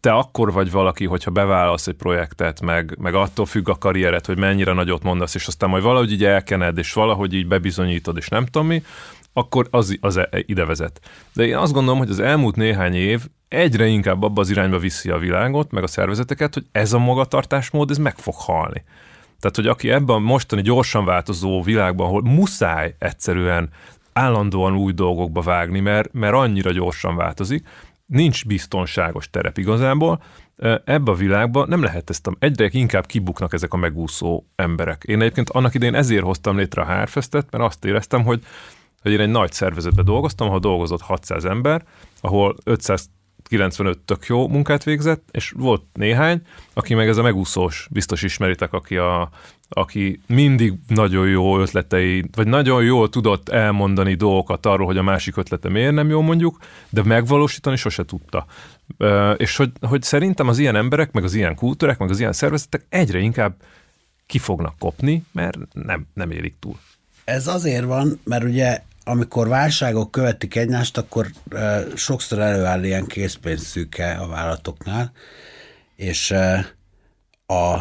te 0.00 0.12
akkor 0.12 0.52
vagy 0.52 0.70
valaki, 0.70 1.04
hogyha 1.06 1.30
bevállalsz 1.30 1.86
egy 1.86 1.94
projektet, 1.94 2.60
meg, 2.60 2.96
meg 3.00 3.14
attól 3.14 3.46
függ 3.46 3.68
a 3.68 3.78
karriered, 3.78 4.26
hogy 4.26 4.38
mennyire 4.38 4.72
nagyot 4.72 5.02
mondasz, 5.02 5.34
és 5.34 5.46
aztán 5.46 5.68
majd 5.68 5.82
valahogy 5.82 6.12
így 6.12 6.24
elkened, 6.24 6.78
és 6.78 6.92
valahogy 6.92 7.34
így 7.34 7.46
bebizonyítod, 7.46 8.16
és 8.16 8.28
nem 8.28 8.46
tudom 8.46 8.66
mi, 8.66 8.82
akkor 9.32 9.66
az, 9.70 9.96
az 10.00 10.16
e, 10.16 10.28
ide 10.32 10.64
vezet. 10.64 11.00
De 11.32 11.46
én 11.46 11.56
azt 11.56 11.72
gondolom, 11.72 11.98
hogy 11.98 12.10
az 12.10 12.20
elmúlt 12.20 12.56
néhány 12.56 12.94
év 12.94 13.26
egyre 13.48 13.86
inkább 13.86 14.22
abba 14.22 14.40
az 14.40 14.50
irányba 14.50 14.78
viszi 14.78 15.10
a 15.10 15.18
világot, 15.18 15.70
meg 15.70 15.82
a 15.82 15.86
szervezeteket, 15.86 16.54
hogy 16.54 16.66
ez 16.72 16.92
a 16.92 16.98
magatartásmód, 16.98 17.90
ez 17.90 17.98
meg 17.98 18.16
fog 18.16 18.34
halni. 18.34 18.84
Tehát, 19.40 19.56
hogy 19.56 19.66
aki 19.66 19.90
ebben 19.90 20.16
a 20.16 20.18
mostani 20.18 20.62
gyorsan 20.62 21.04
változó 21.04 21.62
világban, 21.62 22.06
ahol 22.06 22.22
muszáj 22.22 22.94
egyszerűen 22.98 23.68
állandóan 24.16 24.76
új 24.76 24.92
dolgokba 24.92 25.40
vágni, 25.40 25.80
mert, 25.80 26.12
mert 26.12 26.34
annyira 26.34 26.70
gyorsan 26.70 27.16
változik, 27.16 27.68
nincs 28.06 28.46
biztonságos 28.46 29.30
terep 29.30 29.58
igazából, 29.58 30.22
ebbe 30.84 31.10
a 31.10 31.14
világban 31.14 31.68
nem 31.68 31.82
lehet 31.82 32.10
ezt, 32.10 32.26
a, 32.26 32.32
egyre 32.38 32.68
inkább 32.72 33.06
kibuknak 33.06 33.52
ezek 33.52 33.72
a 33.72 33.76
megúszó 33.76 34.44
emberek. 34.54 35.02
Én 35.04 35.20
egyébként 35.20 35.50
annak 35.50 35.74
idején 35.74 35.94
ezért 35.94 36.24
hoztam 36.24 36.56
létre 36.56 36.82
a 36.82 36.84
Hárfestet, 36.84 37.50
mert 37.50 37.64
azt 37.64 37.84
éreztem, 37.84 38.24
hogy, 38.24 38.44
hogy 39.02 39.12
én 39.12 39.20
egy 39.20 39.30
nagy 39.30 39.52
szervezetben 39.52 40.04
dolgoztam, 40.04 40.46
ahol 40.46 40.58
dolgozott 40.58 41.00
600 41.00 41.44
ember, 41.44 41.84
ahol 42.20 42.56
500 42.64 43.10
95 43.48 43.98
tök 43.98 44.26
jó 44.26 44.48
munkát 44.48 44.84
végzett, 44.84 45.28
és 45.30 45.50
volt 45.56 45.82
néhány, 45.92 46.40
aki 46.72 46.94
meg 46.94 47.08
ez 47.08 47.16
a 47.16 47.22
megúszós, 47.22 47.88
biztos 47.90 48.22
ismeritek, 48.22 48.72
aki, 48.72 48.96
a, 48.96 49.30
aki 49.68 50.20
mindig 50.26 50.72
nagyon 50.88 51.28
jó 51.28 51.58
ötletei, 51.58 52.24
vagy 52.34 52.46
nagyon 52.46 52.84
jól 52.84 53.08
tudott 53.08 53.48
elmondani 53.48 54.14
dolgokat 54.14 54.66
arról, 54.66 54.86
hogy 54.86 54.98
a 54.98 55.02
másik 55.02 55.36
ötlete 55.36 55.68
miért 55.68 55.94
nem 55.94 56.08
jó 56.08 56.20
mondjuk, 56.20 56.58
de 56.88 57.02
megvalósítani 57.02 57.76
sose 57.76 58.04
tudta. 58.04 58.46
És 59.36 59.56
hogy, 59.56 59.72
hogy 59.80 60.02
szerintem 60.02 60.48
az 60.48 60.58
ilyen 60.58 60.76
emberek, 60.76 61.12
meg 61.12 61.24
az 61.24 61.34
ilyen 61.34 61.54
kultúrák, 61.54 61.98
meg 61.98 62.10
az 62.10 62.18
ilyen 62.18 62.32
szervezetek 62.32 62.86
egyre 62.88 63.18
inkább 63.18 63.54
ki 64.26 64.38
fognak 64.38 64.78
kopni, 64.78 65.24
mert 65.32 65.58
nem, 65.72 66.06
nem 66.14 66.30
élik 66.30 66.54
túl. 66.60 66.78
Ez 67.24 67.46
azért 67.46 67.84
van, 67.84 68.20
mert 68.24 68.44
ugye 68.44 68.82
amikor 69.08 69.48
válságok 69.48 70.10
követik 70.10 70.56
egymást, 70.56 70.96
akkor 70.96 71.30
sokszor 71.94 72.38
előáll 72.38 72.84
ilyen 72.84 73.06
készpénzszűke 73.06 74.12
a 74.12 74.26
vállalatoknál, 74.26 75.12
és 75.96 76.30
a 77.46 77.80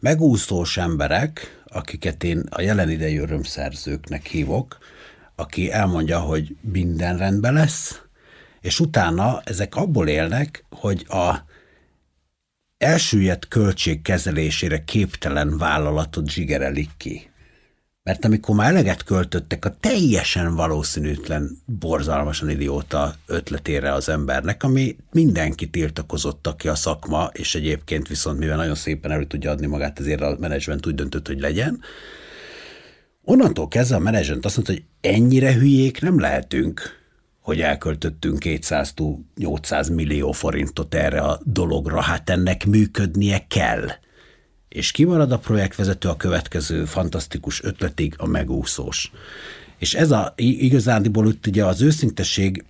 megúszós 0.00 0.76
emberek, 0.76 1.62
akiket 1.66 2.24
én 2.24 2.44
a 2.50 2.60
jelen 2.60 2.90
idejű 2.90 3.20
örömszerzőknek 3.20 4.26
hívok, 4.26 4.78
aki 5.36 5.72
elmondja, 5.72 6.18
hogy 6.18 6.56
minden 6.60 7.16
rendben 7.16 7.52
lesz, 7.52 8.00
és 8.60 8.80
utána 8.80 9.40
ezek 9.44 9.76
abból 9.76 10.08
élnek, 10.08 10.64
hogy 10.70 11.06
a 11.08 11.44
elsüllyedt 12.78 13.48
költség 13.48 14.02
kezelésére 14.02 14.84
képtelen 14.84 15.58
vállalatot 15.58 16.30
zsigerelik 16.30 16.90
ki. 16.96 17.31
Mert 18.04 18.24
amikor 18.24 18.54
már 18.54 18.70
eleget 18.70 19.04
költöttek 19.04 19.64
a 19.64 19.76
teljesen 19.80 20.54
valószínűtlen, 20.54 21.58
borzalmasan 21.64 22.50
idióta 22.50 23.14
ötletére 23.26 23.92
az 23.92 24.08
embernek, 24.08 24.62
ami 24.62 24.96
mindenki 25.12 25.70
tiltakozott, 25.70 26.46
aki 26.46 26.68
a 26.68 26.74
szakma, 26.74 27.30
és 27.32 27.54
egyébként 27.54 28.08
viszont 28.08 28.38
mivel 28.38 28.56
nagyon 28.56 28.74
szépen 28.74 29.10
elő 29.10 29.24
tudja 29.24 29.50
adni 29.50 29.66
magát, 29.66 30.00
ezért 30.00 30.20
a 30.20 30.36
menedzsment 30.40 30.86
úgy 30.86 30.94
döntött, 30.94 31.26
hogy 31.26 31.40
legyen. 31.40 31.80
Onnantól 33.24 33.68
kezdve 33.68 33.96
a 33.96 33.98
menedzsment 33.98 34.44
azt 34.44 34.56
mondta, 34.56 34.74
hogy 34.74 34.84
ennyire 35.00 35.52
hülyék 35.52 36.00
nem 36.00 36.20
lehetünk, 36.20 36.80
hogy 37.40 37.60
elköltöttünk 37.60 38.38
200-800 38.44 39.94
millió 39.94 40.32
forintot 40.32 40.94
erre 40.94 41.20
a 41.20 41.40
dologra, 41.44 42.00
hát 42.00 42.30
ennek 42.30 42.66
működnie 42.66 43.44
kell– 43.48 43.88
és 44.72 44.90
kimarad 44.90 45.32
a 45.32 45.38
projektvezető 45.38 46.08
a 46.08 46.16
következő 46.16 46.84
fantasztikus 46.84 47.62
ötletig 47.62 48.14
a 48.16 48.26
megúszós. 48.26 49.12
És 49.78 49.94
ez 49.94 50.10
a 50.10 50.32
igazándiból 50.36 51.28
itt 51.28 51.46
ugye 51.46 51.64
az 51.64 51.82
őszintesség, 51.82 52.64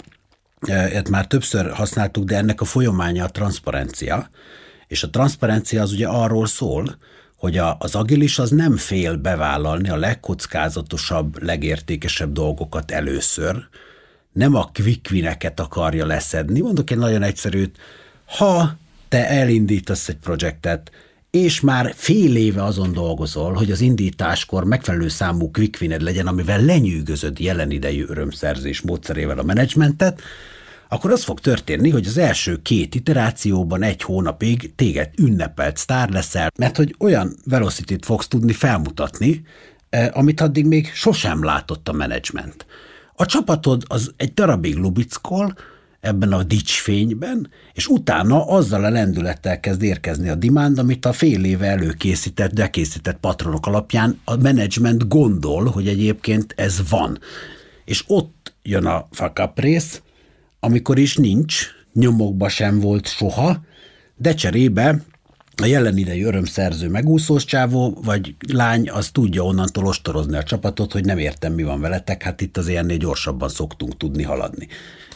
ezt 0.69 1.09
már 1.09 1.27
többször 1.27 1.71
használtuk, 1.71 2.25
de 2.25 2.37
ennek 2.37 2.61
a 2.61 2.65
folyamánya 2.65 3.25
a 3.25 3.31
transzparencia, 3.31 4.31
és 4.87 5.03
a 5.03 5.11
transzparencia 5.11 5.83
az 5.83 5.93
ugye 5.93 6.07
arról 6.07 6.47
szól, 6.47 6.97
hogy 7.37 7.59
a, 7.59 7.77
az 7.79 7.95
agilis 7.95 8.39
az 8.39 8.51
nem 8.51 8.77
fél 8.77 9.17
bevállalni 9.17 9.89
a 9.89 9.97
legkockázatosabb, 9.97 11.43
legértékesebb 11.43 12.33
dolgokat 12.33 12.91
először, 12.91 13.67
nem 14.33 14.55
a 14.55 14.71
quick 14.73 15.35
akarja 15.57 16.07
leszedni. 16.07 16.61
Mondok 16.61 16.91
egy 16.91 16.99
nagyon 16.99 17.23
egyszerűt, 17.23 17.79
ha 18.27 18.77
te 19.09 19.29
elindítasz 19.29 20.09
egy 20.09 20.17
projektet, 20.17 20.91
és 21.33 21.61
már 21.61 21.93
fél 21.97 22.37
éve 22.37 22.65
azon 22.65 22.93
dolgozol, 22.93 23.53
hogy 23.53 23.71
az 23.71 23.81
indításkor 23.81 24.65
megfelelő 24.65 25.09
számú 25.09 25.51
quick 25.51 26.01
legyen, 26.01 26.27
amivel 26.27 26.65
lenyűgözöd 26.65 27.39
jelen 27.41 27.71
idejű 27.71 28.05
örömszerzés 28.09 28.81
módszerével 28.81 29.39
a 29.39 29.43
menedzsmentet, 29.43 30.21
akkor 30.89 31.11
az 31.11 31.25
fog 31.25 31.41
történni, 31.41 31.91
hogy 31.91 32.07
az 32.07 32.19
első 32.19 32.63
két 32.63 32.95
iterációban 32.95 33.83
egy 33.83 34.03
hónapig 34.03 34.75
téged 34.75 35.11
ünnepelt 35.19 35.77
sztár 35.77 36.11
leszel, 36.11 36.51
mert 36.59 36.77
hogy 36.77 36.95
olyan 36.99 37.37
velocity 37.45 37.95
fogsz 38.01 38.29
tudni 38.29 38.53
felmutatni, 38.53 39.43
eh, 39.91 40.09
amit 40.13 40.41
addig 40.41 40.67
még 40.67 40.91
sosem 40.95 41.45
látott 41.45 41.89
a 41.89 41.93
menedzsment. 41.93 42.67
A 43.15 43.27
csapatod 43.27 43.83
az 43.89 44.13
egy 44.17 44.35
darabig 44.35 44.77
lubickol, 44.77 45.55
ebben 46.03 46.33
a 46.33 46.43
dicsfényben, 46.43 47.51
és 47.73 47.87
utána 47.87 48.47
azzal 48.47 48.85
a 48.85 48.91
lendülettel 48.91 49.61
kezd 49.61 49.83
érkezni 49.83 50.29
a 50.29 50.35
demand, 50.35 50.79
amit 50.79 51.07
a 51.07 51.13
fél 51.13 51.45
éve 51.45 51.67
előkészített, 51.67 52.53
de 52.53 52.71
készített 52.71 53.19
patronok 53.19 53.67
alapján 53.67 54.21
a 54.25 54.37
menedzsment 54.37 55.09
gondol, 55.09 55.65
hogy 55.65 55.89
egyébként 55.89 56.55
ez 56.57 56.89
van. 56.89 57.19
És 57.85 58.05
ott 58.07 58.55
jön 58.63 58.87
a 58.87 59.09
fuck 59.11 59.53
rész, 59.55 60.03
amikor 60.61 60.99
is 60.99 61.17
nincs, 61.17 61.67
nyomokba 61.93 62.49
sem 62.49 62.81
volt 62.81 63.07
soha, 63.07 63.61
de 64.17 64.35
cserébe 64.35 65.05
a 65.63 65.67
jelen 65.67 65.97
idei 65.97 66.23
örömszerző 66.23 66.89
megúszós 66.89 67.45
csávó, 67.45 67.99
vagy 68.05 68.35
lány, 68.49 68.91
az 68.91 69.11
tudja 69.11 69.43
onnantól 69.43 69.87
ostorozni 69.87 70.37
a 70.37 70.43
csapatot, 70.43 70.93
hogy 70.93 71.05
nem 71.05 71.19
értem, 71.19 71.53
mi 71.53 71.63
van 71.63 71.81
veletek, 71.81 72.23
hát 72.23 72.41
itt 72.41 72.57
az 72.57 72.69
ilyennél 72.69 72.97
gyorsabban 72.97 73.49
szoktunk 73.49 73.97
tudni 73.97 74.23
haladni. 74.23 74.69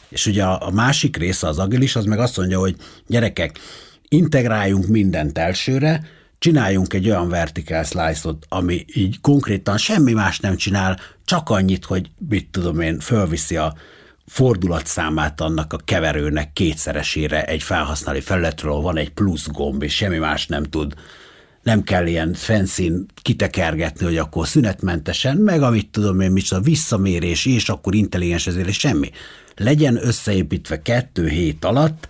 És 0.08 0.26
ugye 0.26 0.44
a, 0.44 0.66
a 0.66 0.70
másik 0.70 1.16
része 1.16 1.46
az 1.48 1.58
agilis, 1.58 1.96
az 1.96 2.04
meg 2.04 2.18
azt 2.18 2.36
mondja, 2.36 2.58
hogy 2.58 2.76
gyerekek, 3.06 3.58
integráljunk 4.08 4.86
mindent 4.86 5.38
elsőre, 5.38 6.04
csináljunk 6.38 6.92
egy 6.92 7.08
olyan 7.08 7.28
vertical 7.28 7.82
slice-ot, 7.82 8.46
ami 8.48 8.84
így 8.94 9.20
konkrétan 9.20 9.78
semmi 9.78 10.12
más 10.12 10.38
nem 10.38 10.56
csinál, 10.56 11.00
csak 11.24 11.50
annyit, 11.50 11.84
hogy 11.84 12.10
mit 12.28 12.48
tudom 12.50 12.80
én, 12.80 12.98
fölviszi 12.98 13.56
a 13.56 13.74
fordulatszámát 14.26 15.40
annak 15.40 15.72
a 15.72 15.80
keverőnek 15.84 16.52
kétszeresére 16.52 17.44
egy 17.44 17.62
felhasználói 17.62 18.20
felületről, 18.20 18.74
van 18.74 18.96
egy 18.96 19.10
plusz 19.10 19.46
gomb, 19.46 19.82
és 19.82 19.94
semmi 19.94 20.18
más 20.18 20.46
nem 20.46 20.62
tud. 20.62 20.94
Nem 21.62 21.82
kell 21.82 22.06
ilyen 22.06 22.34
fenszín 22.34 23.06
kitekergetni, 23.22 24.04
hogy 24.04 24.16
akkor 24.16 24.46
szünetmentesen, 24.46 25.36
meg 25.36 25.62
amit 25.62 25.90
tudom 25.90 26.20
én, 26.20 26.30
micsoda 26.30 26.62
visszamérés, 26.62 27.46
és 27.46 27.68
akkor 27.68 27.94
intelligens 27.94 28.46
ezért, 28.46 28.68
és 28.68 28.78
semmi 28.78 29.10
legyen 29.56 30.06
összeépítve 30.06 30.82
kettő 30.82 31.28
hét 31.28 31.64
alatt, 31.64 32.08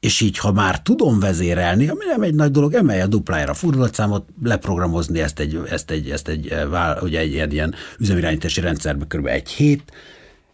és 0.00 0.20
így, 0.20 0.38
ha 0.38 0.52
már 0.52 0.82
tudom 0.82 1.18
vezérelni, 1.18 1.88
ami 1.88 2.04
nem 2.04 2.22
egy 2.22 2.34
nagy 2.34 2.50
dolog, 2.50 2.74
emelje 2.74 3.02
a 3.02 3.06
duplájára 3.06 3.50
a 3.50 3.54
fordulatszámot, 3.54 4.28
leprogramozni 4.42 5.20
ezt 5.20 5.38
egy, 5.38 5.60
ezt 5.70 5.90
egy, 5.90 6.10
ezt 6.10 6.28
egy, 6.28 6.48
eh, 6.48 7.02
ugye 7.02 7.18
egy 7.18 7.32
ilyen, 7.32 7.50
ilyen 7.50 7.74
üzemirányítási 7.98 8.60
rendszerbe 8.60 9.04
kb. 9.08 9.26
egy 9.26 9.48
hét, 9.48 9.92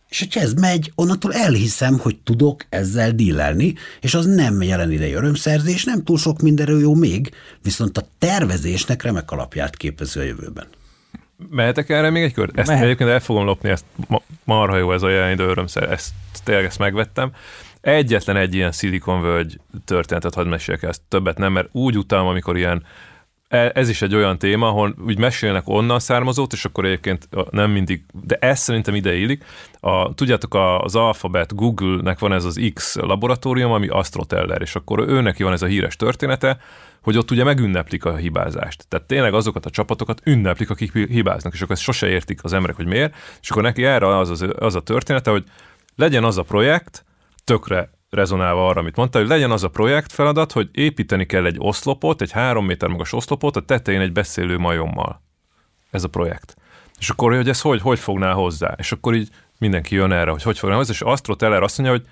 és 0.08 0.18
hogyha 0.18 0.40
ez 0.40 0.52
megy, 0.52 0.92
onnantól 0.94 1.34
elhiszem, 1.34 1.98
hogy 1.98 2.16
tudok 2.24 2.64
ezzel 2.68 3.10
dílelni, 3.10 3.74
és 4.00 4.14
az 4.14 4.26
nem 4.26 4.62
jelen 4.62 4.92
idei 4.92 5.12
örömszerzés, 5.12 5.84
nem 5.84 6.04
túl 6.04 6.18
sok 6.18 6.40
mindenről 6.40 6.80
jó 6.80 6.94
még, 6.94 7.30
viszont 7.62 7.98
a 7.98 8.08
tervezésnek 8.18 9.02
remek 9.02 9.30
alapját 9.30 9.76
képező 9.76 10.20
a 10.20 10.24
jövőben. 10.24 10.66
Mehetek 11.50 11.88
erre 11.88 12.10
még 12.10 12.22
egy 12.22 12.32
kör? 12.32 12.50
Ezt 12.54 12.68
Mehet. 12.68 12.84
egyébként 12.84 13.10
el 13.10 13.20
fogom 13.20 13.44
lopni, 13.44 13.68
ezt 13.68 13.84
marha 14.44 14.76
jó 14.76 14.92
ez 14.92 15.02
a 15.02 15.08
jelen 15.08 15.32
idő 15.32 15.44
örömszer, 15.44 15.90
ezt 15.92 16.12
tényleg 16.44 16.64
ezt 16.64 16.78
megvettem. 16.78 17.32
Egyetlen 17.80 18.36
egy 18.36 18.54
ilyen 18.54 18.72
Silicon 18.72 19.20
Valley 19.20 19.46
történetet 19.84 20.34
hadd 20.34 20.46
meséljek 20.46 20.82
ezt, 20.82 21.00
többet 21.08 21.38
nem, 21.38 21.52
mert 21.52 21.68
úgy 21.72 21.98
utálom, 21.98 22.26
amikor 22.26 22.56
ilyen 22.56 22.84
ez 23.48 23.88
is 23.88 24.02
egy 24.02 24.14
olyan 24.14 24.38
téma, 24.38 24.68
ahol 24.68 24.94
úgy 25.06 25.18
mesélnek 25.18 25.62
onnan 25.68 25.98
származót, 25.98 26.52
és 26.52 26.64
akkor 26.64 26.84
egyébként 26.84 27.28
nem 27.50 27.70
mindig, 27.70 28.02
de 28.22 28.36
ez 28.40 28.58
szerintem 28.58 28.94
ide 28.94 29.14
illik. 29.14 29.44
A, 29.80 30.14
tudjátok, 30.14 30.54
az 30.78 30.96
Alphabet 30.96 31.54
Google-nek 31.54 32.18
van 32.18 32.32
ez 32.32 32.44
az 32.44 32.60
X 32.74 32.96
laboratórium, 32.96 33.70
ami 33.70 33.88
Astroteller, 33.88 34.62
és 34.62 34.74
akkor 34.74 35.08
őnek 35.08 35.38
van 35.38 35.52
ez 35.52 35.62
a 35.62 35.66
híres 35.66 35.96
története, 35.96 36.58
hogy 37.02 37.16
ott 37.16 37.30
ugye 37.30 37.44
megünneplik 37.44 38.04
a 38.04 38.16
hibázást. 38.16 38.86
Tehát 38.88 39.06
tényleg 39.06 39.34
azokat 39.34 39.66
a 39.66 39.70
csapatokat 39.70 40.20
ünneplik, 40.24 40.70
akik 40.70 40.92
hibáznak, 40.92 41.52
és 41.52 41.60
akkor 41.60 41.74
ezt 41.74 41.84
sose 41.84 42.08
értik 42.08 42.44
az 42.44 42.52
emberek, 42.52 42.76
hogy 42.76 42.86
miért, 42.86 43.14
és 43.42 43.50
akkor 43.50 43.62
neki 43.62 43.84
erre 43.84 44.16
az, 44.16 44.30
az, 44.30 44.46
az 44.58 44.74
a 44.74 44.80
története, 44.80 45.30
hogy 45.30 45.44
legyen 45.96 46.24
az 46.24 46.38
a 46.38 46.42
projekt, 46.42 47.04
tökre 47.44 47.90
rezonálva 48.10 48.68
arra, 48.68 48.80
amit 48.80 48.96
mondta, 48.96 49.18
hogy 49.18 49.28
legyen 49.28 49.50
az 49.50 49.62
a 49.62 49.68
projekt 49.68 50.12
feladat, 50.12 50.52
hogy 50.52 50.68
építeni 50.72 51.26
kell 51.26 51.44
egy 51.44 51.56
oszlopot, 51.58 52.20
egy 52.20 52.30
három 52.30 52.66
méter 52.66 52.88
magas 52.88 53.12
oszlopot, 53.12 53.56
a 53.56 53.60
tetején 53.60 54.00
egy 54.00 54.12
beszélő 54.12 54.58
majommal. 54.58 55.22
Ez 55.90 56.04
a 56.04 56.08
projekt. 56.08 56.56
És 56.98 57.10
akkor, 57.10 57.34
hogy 57.34 57.48
ez 57.48 57.60
hogy, 57.60 57.80
hogy 57.80 57.98
fogná 57.98 58.32
hozzá? 58.32 58.74
És 58.78 58.92
akkor 58.92 59.14
így 59.14 59.28
mindenki 59.58 59.94
jön 59.94 60.12
erre, 60.12 60.30
hogy 60.30 60.42
hogy 60.42 60.58
fogná 60.58 60.76
hozzá, 60.76 60.92
és 60.92 61.00
Astro 61.00 61.34
Teller 61.34 61.62
azt 61.62 61.78
mondja, 61.78 61.96
hogy 61.96 62.06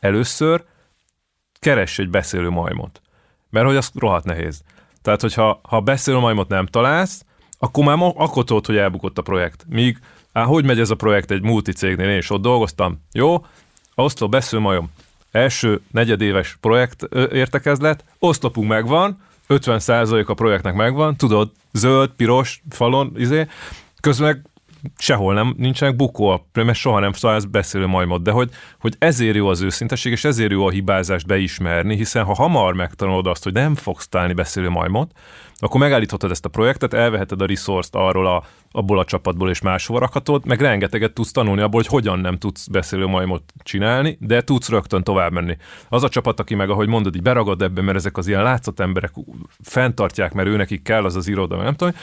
először 0.00 0.64
keress 1.58 1.98
egy 1.98 2.08
beszélő 2.08 2.48
majmot. 2.48 3.00
Mert 3.50 3.66
hogy 3.66 3.76
az 3.76 3.90
rohadt 3.94 4.24
nehéz. 4.24 4.62
Tehát, 5.02 5.20
hogyha 5.20 5.60
ha 5.62 5.80
beszélő 5.80 6.18
majmot 6.18 6.48
nem 6.48 6.66
találsz, 6.66 7.24
akkor 7.58 7.84
már 7.84 8.12
akkor 8.16 8.44
tudod, 8.44 8.66
hogy 8.66 8.76
elbukott 8.76 9.18
a 9.18 9.22
projekt. 9.22 9.64
Míg, 9.68 9.98
á, 10.32 10.42
hogy 10.42 10.64
megy 10.64 10.80
ez 10.80 10.90
a 10.90 10.94
projekt 10.94 11.30
egy 11.30 11.42
multicégnél, 11.42 12.08
én 12.08 12.18
is 12.18 12.30
ott 12.30 12.42
dolgoztam. 12.42 13.02
Jó, 13.12 13.46
oszlop, 13.94 14.30
beszélő 14.30 14.62
majom 14.62 14.90
első 15.36 15.80
negyedéves 15.90 16.56
projekt 16.60 17.02
értekezlet, 17.32 18.04
oszlopunk 18.18 18.68
megvan, 18.68 19.18
50% 19.48 20.26
a 20.26 20.34
projektnek 20.34 20.74
megvan, 20.74 21.16
tudod, 21.16 21.50
zöld, 21.72 22.10
piros, 22.10 22.62
falon, 22.70 23.12
izé, 23.16 23.46
közben 24.00 24.44
sehol 24.98 25.34
nem, 25.34 25.54
nincsenek 25.56 25.96
bukó, 25.96 26.46
mert 26.52 26.74
soha 26.74 27.00
nem 27.00 27.12
találsz 27.12 27.44
beszélő 27.44 27.86
majmot, 27.86 28.22
de 28.22 28.30
hogy, 28.30 28.50
hogy 28.80 28.94
ezért 28.98 29.36
jó 29.36 29.48
az 29.48 29.60
őszintesség, 29.60 30.12
és 30.12 30.24
ezért 30.24 30.50
jó 30.50 30.66
a 30.66 30.70
hibázást 30.70 31.26
beismerni, 31.26 31.96
hiszen 31.96 32.24
ha 32.24 32.34
hamar 32.34 32.74
megtanulod 32.74 33.26
azt, 33.26 33.44
hogy 33.44 33.52
nem 33.52 33.74
fogsz 33.74 34.08
találni 34.08 34.32
beszélő 34.32 34.68
majmot, 34.68 35.10
akkor 35.58 35.80
megállíthatod 35.80 36.30
ezt 36.30 36.44
a 36.44 36.48
projektet, 36.48 36.94
elveheted 36.94 37.42
a 37.42 37.46
resource-t 37.46 37.94
arról 37.94 38.26
a, 38.26 38.44
abból 38.70 38.98
a 38.98 39.04
csapatból 39.04 39.50
és 39.50 39.60
máshova 39.60 39.98
rakhatod, 39.98 40.46
meg 40.46 40.60
rengeteget 40.60 41.12
tudsz 41.12 41.32
tanulni 41.32 41.60
abból, 41.60 41.80
hogy 41.80 41.90
hogyan 41.90 42.18
nem 42.18 42.38
tudsz 42.38 42.66
beszélő 42.66 43.06
majmot 43.06 43.42
csinálni, 43.62 44.16
de 44.20 44.42
tudsz 44.42 44.68
rögtön 44.68 45.02
tovább 45.02 45.32
menni. 45.32 45.56
Az 45.88 46.02
a 46.02 46.08
csapat, 46.08 46.40
aki 46.40 46.54
meg, 46.54 46.70
ahogy 46.70 46.88
mondod, 46.88 47.16
így 47.16 47.22
beragad 47.22 47.62
ebben, 47.62 47.84
mert 47.84 47.96
ezek 47.96 48.16
az 48.16 48.26
ilyen 48.26 48.42
látszat 48.42 48.80
emberek 48.80 49.12
fenntartják, 49.62 50.32
mert 50.32 50.48
őnekik 50.48 50.82
kell 50.82 51.04
az 51.04 51.16
az 51.16 51.28
iroda, 51.28 51.56
nem 51.56 51.74
tudom, 51.74 51.94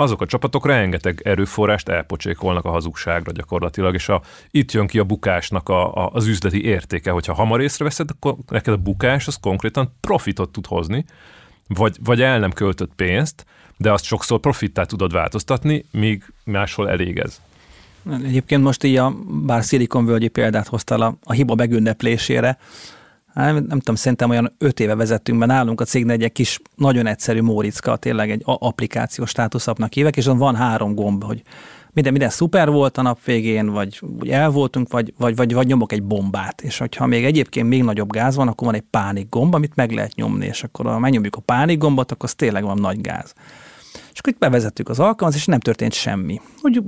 azok 0.00 0.20
a 0.20 0.26
csapatok 0.26 0.66
rengeteg 0.66 1.20
erőforrást 1.24 1.88
elpocsékolnak 1.88 2.64
a 2.64 2.70
hazugságra 2.70 3.32
gyakorlatilag, 3.32 3.94
és 3.94 4.08
a, 4.08 4.22
itt 4.50 4.72
jön 4.72 4.86
ki 4.86 4.98
a 4.98 5.04
bukásnak 5.04 5.68
a, 5.68 5.94
a, 5.94 6.10
az 6.12 6.26
üzleti 6.26 6.64
értéke, 6.64 7.10
hogyha 7.10 7.34
hamar 7.34 7.60
észreveszed, 7.60 8.10
akkor 8.10 8.36
neked 8.48 8.74
a 8.74 8.76
bukás 8.76 9.26
az 9.26 9.38
konkrétan 9.40 9.94
profitot 10.00 10.52
tud 10.52 10.66
hozni, 10.66 11.04
vagy, 11.66 11.96
vagy 12.04 12.22
el 12.22 12.38
nem 12.38 12.52
költött 12.52 12.92
pénzt, 12.96 13.44
de 13.76 13.92
azt 13.92 14.04
sokszor 14.04 14.40
profittá 14.40 14.84
tudod 14.84 15.12
változtatni, 15.12 15.84
míg 15.90 16.24
máshol 16.44 16.90
elég 16.90 17.18
ez. 17.18 17.40
Egyébként 18.24 18.62
most 18.62 18.84
így 18.84 18.96
a, 18.96 19.14
bár 19.28 19.62
Silicon 19.62 20.04
Völgyi 20.04 20.28
példát 20.28 20.66
hoztál 20.66 21.00
a, 21.00 21.16
a 21.24 21.32
hiba 21.32 21.54
megünneplésére, 21.54 22.58
hát 23.40 23.52
nem, 23.52 23.64
nem 23.68 23.78
tudom, 23.78 23.94
szerintem 23.94 24.30
olyan 24.30 24.52
öt 24.58 24.80
éve 24.80 24.94
vezettünk 24.94 25.38
be 25.38 25.46
nálunk 25.46 25.80
a 25.80 25.84
cégnél 25.84 26.22
egy 26.22 26.32
kis, 26.32 26.60
nagyon 26.76 27.06
egyszerű 27.06 27.40
Móricka, 27.40 27.96
tényleg 27.96 28.30
egy 28.30 28.42
applikációs 28.44 29.28
státuszapnak 29.28 29.92
hívek, 29.92 30.16
és 30.16 30.26
van 30.26 30.54
három 30.54 30.94
gomb, 30.94 31.24
hogy 31.24 31.42
minden, 31.92 32.12
minden 32.12 32.30
szuper 32.30 32.70
volt 32.70 32.98
a 32.98 33.02
nap 33.02 33.24
végén, 33.24 33.66
vagy, 33.66 33.98
vagy 34.00 34.28
el 34.28 34.50
voltunk, 34.50 34.92
vagy, 34.92 35.14
vagy, 35.18 35.36
vagy, 35.36 35.52
vagy 35.52 35.66
nyomok 35.66 35.92
egy 35.92 36.02
bombát. 36.02 36.60
És 36.60 36.78
hogyha 36.78 37.06
még 37.06 37.24
egyébként 37.24 37.68
még 37.68 37.82
nagyobb 37.82 38.12
gáz 38.12 38.36
van, 38.36 38.48
akkor 38.48 38.66
van 38.66 38.76
egy 38.76 38.84
pánik 38.90 39.28
gomb, 39.28 39.54
amit 39.54 39.76
meg 39.76 39.92
lehet 39.92 40.14
nyomni, 40.14 40.46
és 40.46 40.62
akkor 40.62 40.86
ha 40.86 40.98
megnyomjuk 40.98 41.36
a 41.36 41.40
pánik 41.40 41.78
gombot, 41.78 42.12
akkor 42.12 42.28
az 42.28 42.34
tényleg 42.34 42.62
van 42.62 42.78
nagy 42.78 43.00
gáz. 43.00 43.34
És 44.12 44.18
akkor 44.18 44.32
itt 44.32 44.38
bevezettük 44.38 44.88
az 44.88 44.98
alkalmazást, 44.98 45.42
és 45.42 45.50
nem 45.50 45.60
történt 45.60 45.92
semmi. 45.92 46.40
Úgy 46.62 46.82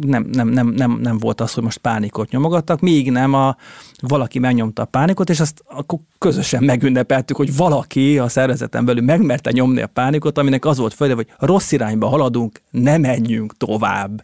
nem, 0.00 0.28
nem, 0.32 0.48
nem, 0.48 0.68
nem, 0.68 0.98
nem 1.02 1.18
volt 1.18 1.40
az, 1.40 1.52
hogy 1.52 1.62
most 1.62 1.78
pánikot 1.78 2.30
nyomogattak, 2.30 2.80
míg 2.80 3.10
nem 3.10 3.34
a, 3.34 3.56
valaki 4.00 4.38
megnyomta 4.38 4.82
a 4.82 4.84
pánikot, 4.84 5.30
és 5.30 5.40
azt 5.40 5.62
akkor 5.68 5.98
közösen 6.18 6.64
megünnepeltük, 6.64 7.36
hogy 7.36 7.56
valaki 7.56 8.18
a 8.18 8.28
szervezeten 8.28 8.84
belül 8.84 9.02
megmerte 9.02 9.50
nyomni 9.50 9.80
a 9.80 9.86
pánikot, 9.86 10.38
aminek 10.38 10.64
az 10.64 10.78
volt 10.78 10.94
föl, 10.94 11.14
hogy 11.14 11.26
rossz 11.38 11.72
irányba 11.72 12.06
haladunk, 12.06 12.60
ne 12.70 12.98
menjünk 12.98 13.56
tovább. 13.56 14.22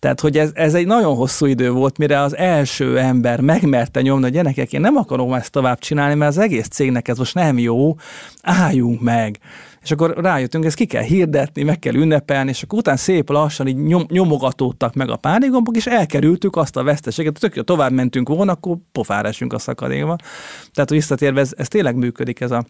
Tehát, 0.00 0.20
hogy 0.20 0.38
ez, 0.38 0.50
ez 0.54 0.74
egy 0.74 0.86
nagyon 0.86 1.14
hosszú 1.14 1.46
idő 1.46 1.70
volt, 1.70 1.98
mire 1.98 2.20
az 2.20 2.36
első 2.36 2.98
ember 2.98 3.40
megmerte 3.40 4.00
nyomni, 4.00 4.22
hogy 4.22 4.32
gyerekek, 4.32 4.72
én 4.72 4.80
nem 4.80 4.96
akarom 4.96 5.32
ezt 5.32 5.52
tovább 5.52 5.78
csinálni, 5.78 6.14
mert 6.14 6.30
az 6.30 6.38
egész 6.38 6.68
cégnek 6.68 7.08
ez 7.08 7.18
most 7.18 7.34
nem 7.34 7.58
jó, 7.58 7.96
álljunk 8.42 9.00
meg 9.00 9.38
és 9.82 9.90
akkor 9.90 10.14
rájöttünk, 10.16 10.64
ezt 10.64 10.76
ki 10.76 10.86
kell 10.86 11.02
hirdetni, 11.02 11.62
meg 11.62 11.78
kell 11.78 11.94
ünnepelni, 11.94 12.50
és 12.50 12.62
akkor 12.62 12.78
utána 12.78 12.96
szép 12.96 13.30
lassan 13.30 13.66
így 13.66 13.76
nyom, 13.76 14.04
nyomogatódtak 14.08 14.94
meg 14.94 15.10
a 15.10 15.16
pánigombok, 15.16 15.76
és 15.76 15.86
elkerültük 15.86 16.56
azt 16.56 16.76
a 16.76 16.82
veszteséget, 16.82 17.38
tök 17.38 17.56
jó, 17.56 17.62
tovább 17.62 17.92
mentünk 17.92 18.28
volna, 18.28 18.52
akkor 18.52 18.76
pofára 18.92 19.28
esünk 19.28 19.52
a 19.52 19.58
szakadékba. 19.58 20.16
Tehát 20.72 20.90
visszatérve, 20.90 21.40
ez, 21.40 21.52
ez 21.56 21.68
tényleg 21.68 21.96
működik 21.96 22.40
ez 22.40 22.50
a, 22.50 22.64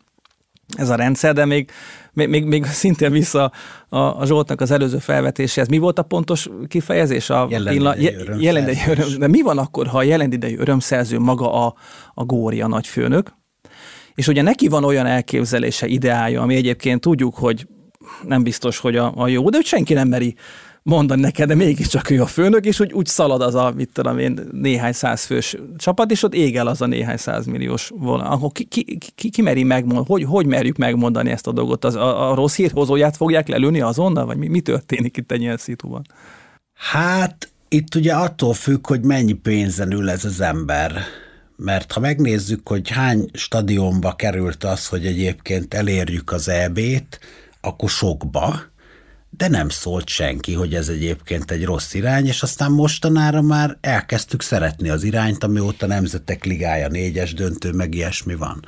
ez 0.76 0.88
a 0.88 0.94
rendszer, 0.94 1.35
de 1.35 1.44
még, 1.44 1.70
még, 2.12 2.28
még, 2.28 2.44
még 2.44 2.64
szintén 2.64 3.12
vissza 3.12 3.52
a, 3.88 3.98
a 3.98 4.26
Zsoltnak 4.26 4.61
az 4.61 4.70
előző 4.70 4.98
felvetéséhez. 4.98 5.68
Mi 5.68 5.78
volt 5.78 5.98
a 5.98 6.02
pontos 6.02 6.48
kifejezés? 6.68 7.30
A 7.30 7.46
jelen 7.50 7.74
idejű 7.74 8.16
örömszerző. 8.16 8.90
öröm, 8.90 9.18
de 9.18 9.28
mi 9.28 9.42
van 9.42 9.58
akkor, 9.58 9.87
ha 9.87 9.98
a 9.98 10.02
jelen 10.02 10.32
idejű 10.32 10.56
örömszerző 10.58 11.18
maga 11.18 11.66
a, 11.66 11.74
a 12.14 12.24
Gória 12.24 12.66
nagyfőnök, 12.66 13.32
és 14.14 14.29
ugye 14.29 14.42
neki 14.42 14.68
van 14.68 14.85
olyan 14.85 15.07
elképzelése, 15.07 15.87
ideája, 15.87 16.42
ami 16.42 16.55
egyébként 16.55 17.01
tudjuk, 17.01 17.35
hogy 17.35 17.66
nem 18.27 18.42
biztos, 18.42 18.79
hogy 18.79 18.96
a, 18.96 19.12
a 19.16 19.29
jó, 19.29 19.51
de 19.51 19.57
hogy 19.57 19.66
senki 19.66 19.94
nem 19.94 20.09
meri 20.09 20.35
mondani 20.83 21.20
neked, 21.20 21.49
de 21.49 21.55
mégiscsak 21.55 22.11
ő 22.11 22.23
a 22.23 22.27
főnök, 22.27 22.64
és 22.64 22.81
úgy, 22.81 22.92
úgy 22.92 23.07
szalad 23.07 23.42
az 23.42 23.55
a, 23.55 23.73
mit 23.77 23.90
tudom 23.92 24.18
én, 24.18 24.40
néhány 24.53 24.92
százfős 24.92 25.57
csapat, 25.77 26.11
és 26.11 26.23
ott 26.23 26.35
ég 26.35 26.57
el 26.57 26.66
az 26.66 26.81
a 26.81 26.87
néhány 26.87 27.16
százmilliós 27.16 27.90
volna. 27.94 28.29
Akkor 28.29 28.53
ki, 28.53 28.64
ki, 28.64 28.99
ki, 29.14 29.31
ki 29.31 29.42
meri 29.42 29.62
megmondani, 29.62 30.07
hogy, 30.07 30.25
hogy 30.25 30.46
merjük 30.46 30.77
megmondani 30.77 31.31
ezt 31.31 31.46
a 31.46 31.53
dolgot? 31.53 31.85
Az, 31.85 31.94
a, 31.94 32.31
a 32.31 32.35
rossz 32.35 32.57
hírhozóját 32.57 33.16
fogják 33.16 33.49
lelőni 33.49 33.81
azonnal, 33.81 34.27
vagy 34.27 34.37
mi, 34.37 34.49
mi 34.49 34.61
történik 34.61 35.16
itt 35.16 35.33
egy 35.33 35.40
ilyen 35.40 35.57
szituban? 35.57 36.07
Hát 36.75 37.49
itt 37.68 37.94
ugye 37.94 38.12
attól 38.14 38.55
függ, 38.55 38.87
hogy 38.87 39.05
mennyi 39.05 39.33
pénzen 39.33 39.92
ül 39.92 40.11
ez 40.11 40.25
az 40.25 40.40
ember 40.40 40.92
mert 41.62 41.92
ha 41.92 42.01
megnézzük, 42.01 42.68
hogy 42.68 42.88
hány 42.88 43.31
stadionba 43.33 44.12
került 44.12 44.64
az, 44.64 44.87
hogy 44.87 45.07
egyébként 45.07 45.75
elérjük 45.75 46.33
az 46.33 46.49
EB-t, 46.49 47.20
akkor 47.61 47.88
sokba, 47.88 48.61
de 49.31 49.49
nem 49.49 49.68
szólt 49.68 50.09
senki, 50.09 50.55
hogy 50.55 50.75
ez 50.75 50.88
egyébként 50.88 51.51
egy 51.51 51.64
rossz 51.64 51.94
irány, 51.94 52.27
és 52.27 52.42
aztán 52.42 52.73
mostanára 52.73 53.42
már 53.42 53.77
elkezdtük 53.81 54.42
szeretni 54.42 54.88
az 54.88 55.03
irányt, 55.03 55.44
amióta 55.44 55.87
Nemzetek 55.87 56.44
Ligája 56.44 56.88
négyes 56.88 57.35
döntő, 57.35 57.73
meg 57.73 57.94
ilyesmi 57.94 58.35
van. 58.35 58.64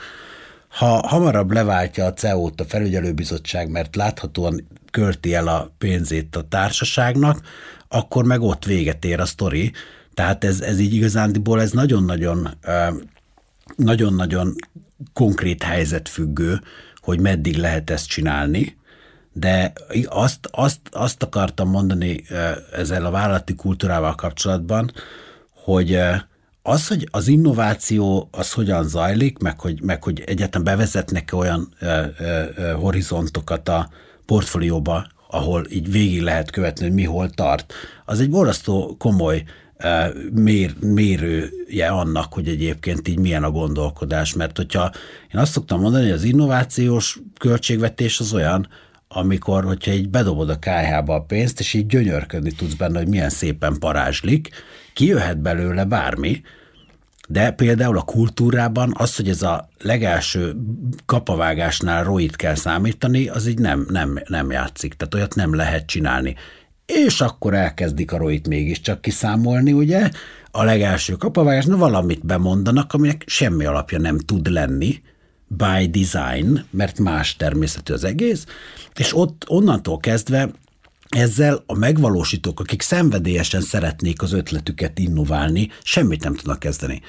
Ha 0.69 1.07
hamarabb 1.09 1.51
leváltja 1.51 2.05
a 2.05 2.13
CEO-t 2.13 2.61
a 2.61 2.65
felügyelőbizottság, 2.65 3.71
mert 3.71 3.97
láthatóan 3.97 4.69
költi 4.91 5.35
el 5.35 5.49
a 5.49 5.75
pénzét 5.79 6.37
a 6.37 6.49
társaságnak, 6.49 7.41
akkor 7.89 8.25
meg 8.25 8.41
ott 8.41 8.65
véget 8.65 9.05
ér 9.05 9.21
a 9.21 9.27
sztori, 9.27 9.73
tehát 10.15 10.45
ez, 10.45 10.61
ez 10.61 10.79
így 10.79 10.95
igazándiból 10.95 11.61
ez 11.61 11.71
nagyon-nagyon 11.71 12.49
nagyon-nagyon 13.77 14.55
konkrét 15.13 15.63
helyzetfüggő, 15.63 16.61
hogy 16.97 17.21
meddig 17.21 17.57
lehet 17.57 17.91
ezt 17.91 18.09
csinálni, 18.09 18.77
de 19.33 19.73
azt, 20.05 20.49
azt, 20.51 20.81
azt 20.91 21.23
akartam 21.23 21.69
mondani 21.69 22.25
ezzel 22.73 23.07
a 23.07 23.11
vállalati 23.11 23.55
kultúrával 23.55 24.15
kapcsolatban, 24.15 24.93
hogy 25.51 25.99
az, 26.63 26.89
hogy 26.89 27.09
az 27.11 27.29
innováció 27.29 28.29
az 28.31 28.53
hogyan 28.53 28.89
zajlik, 28.89 29.39
meg 29.39 29.61
hogy, 29.61 29.83
meg 29.83 30.03
hogy 30.03 30.23
egyáltalán 30.27 30.65
bevezetnek 30.65 31.31
olyan 31.33 31.75
ö, 31.81 32.03
ö, 32.19 32.73
horizontokat 32.73 33.69
a 33.69 33.89
portfólióba, 34.27 35.07
ahol 35.31 35.67
így 35.71 35.91
végig 35.91 36.23
lehet 36.23 36.51
követni, 36.51 36.85
hogy 36.85 36.95
mi 36.95 37.05
hol 37.05 37.31
tart, 37.31 37.73
az 38.05 38.21
egy 38.21 38.31
borzasztó 38.31 38.97
komoly 38.99 39.45
mér, 40.33 40.75
mérője 40.81 41.89
annak, 41.89 42.33
hogy 42.33 42.49
egyébként 42.49 43.09
így 43.09 43.19
milyen 43.19 43.45
a 43.45 43.51
gondolkodás. 43.51 44.35
Mert 44.35 44.57
hogyha 44.57 44.91
én 45.35 45.41
azt 45.41 45.53
szoktam 45.53 45.81
mondani, 45.81 46.05
hogy 46.05 46.13
az 46.13 46.25
innovációs 46.25 47.19
költségvetés 47.39 48.21
az 48.21 48.33
olyan, 48.33 48.69
amikor, 49.09 49.65
hogyha 49.65 49.93
így 49.93 50.09
bedobod 50.09 50.51
a 50.51 50.59
KH-ba 50.59 51.15
a 51.15 51.23
pénzt, 51.23 51.61
és 51.61 51.75
így 51.75 51.87
gyönyörködni 51.87 52.53
tudsz 52.53 52.75
benne, 52.75 52.99
hogy 52.99 53.09
milyen 53.09 53.31
szépen 53.31 53.79
parázslik, 53.79 54.49
kijöhet 54.93 55.41
belőle 55.41 55.85
bármi, 55.85 56.43
De 57.29 57.51
például 57.51 57.99
a 57.99 58.03
kultúrában 58.03 58.95
az, 58.97 59.17
hogy 59.17 59.29
ez 59.29 59.43
a 59.43 59.69
legelső 59.79 60.57
kapavágásnál 61.07 62.05
roit 62.05 62.37
kell 62.37 62.55
számítani, 62.55 63.29
az 63.29 63.47
így 63.47 63.59
nem, 63.59 63.87
nem, 63.89 64.19
nem 64.27 64.51
játszik. 64.51 64.95
Tehát 64.95 65.15
olyat 65.15 65.35
nem 65.35 65.55
lehet 65.55 65.87
csinálni. 65.87 66.35
És 66.87 67.21
akkor 67.21 67.55
elkezdik 67.55 68.13
a 68.13 68.17
roit 68.17 68.49
mégiscsak 68.49 69.01
kiszámolni, 69.01 69.73
ugye? 69.73 70.11
A 70.51 70.65
legelső 70.65 71.13
kapavágásnál 71.13 71.77
valamit 71.77 72.27
bemondanak, 72.27 72.93
aminek 72.93 73.23
semmi 73.27 73.65
alapja 73.65 73.99
nem 73.99 74.19
tud 74.19 74.51
lenni, 74.51 75.03
by 75.57 75.91
design, 75.91 76.65
mert 76.71 76.99
más 76.99 77.37
természetű 77.37 77.93
az 77.93 78.05
egész, 78.05 78.47
és 78.95 79.17
ott 79.17 79.45
onnantól 79.49 79.99
kezdve 79.99 80.51
ezzel 81.09 81.63
a 81.67 81.75
megvalósítók, 81.75 82.61
akik 82.61 82.83
szenvedélyesen 82.83 83.61
szeretnék 83.61 84.23
az 84.23 84.33
ötletüket 84.33 84.99
innoválni, 84.99 85.69
semmit 85.83 86.25
nem 86.25 86.35
tudnak 86.35 86.59
kezdeni. 86.59 87.01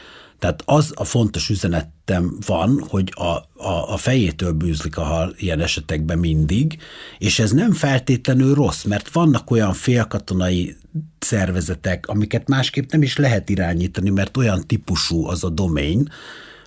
Tehát 0.44 0.64
az 0.66 0.92
a 0.96 1.04
fontos 1.04 1.50
üzenetem 1.50 2.38
van, 2.46 2.86
hogy 2.90 3.14
a, 3.16 3.24
a, 3.68 3.94
a 3.94 3.98
fejétől 3.98 4.52
bűzlik 4.52 4.98
a 4.98 5.04
hal 5.04 5.36
ilyen 5.38 5.60
esetekben 5.60 6.20
mindig, 6.20 6.78
és 7.18 7.40
ez 7.40 7.52
nem 7.52 7.72
feltétlenül 7.72 8.54
rossz, 8.54 8.84
mert 8.84 9.10
vannak 9.12 9.52
olyan 9.52 9.74
félkatonai 9.74 10.76
szervezetek, 11.20 12.08
amiket 12.08 12.48
másképp 12.48 12.92
nem 12.92 13.02
is 13.02 13.18
lehet 13.18 13.50
irányítani, 13.50 14.10
mert 14.10 14.38
olyan 14.38 14.68
típusú 14.68 15.28
az 15.28 15.44
a 15.44 15.50
domain, 15.50 16.10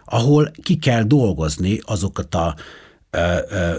ahol 0.05 0.51
ki 0.63 0.77
kell 0.77 1.03
dolgozni 1.03 1.81
azokat 1.85 2.35
a 2.35 2.57
ö, 3.11 3.37
ö, 3.51 3.75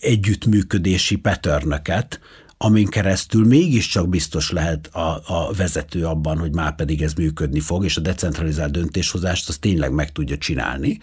együttműködési 0.00 1.16
petörnöket, 1.16 2.20
amin 2.64 2.86
keresztül 2.86 3.46
mégiscsak 3.46 4.08
biztos 4.08 4.50
lehet 4.50 4.86
a, 4.86 5.20
a 5.26 5.52
vezető 5.56 6.06
abban, 6.06 6.38
hogy 6.38 6.54
már 6.54 6.74
pedig 6.74 7.02
ez 7.02 7.12
működni 7.12 7.60
fog, 7.60 7.84
és 7.84 7.96
a 7.96 8.00
decentralizált 8.00 8.72
döntéshozást 8.72 9.48
az 9.48 9.58
tényleg 9.58 9.92
meg 9.92 10.12
tudja 10.12 10.38
csinálni. 10.38 10.98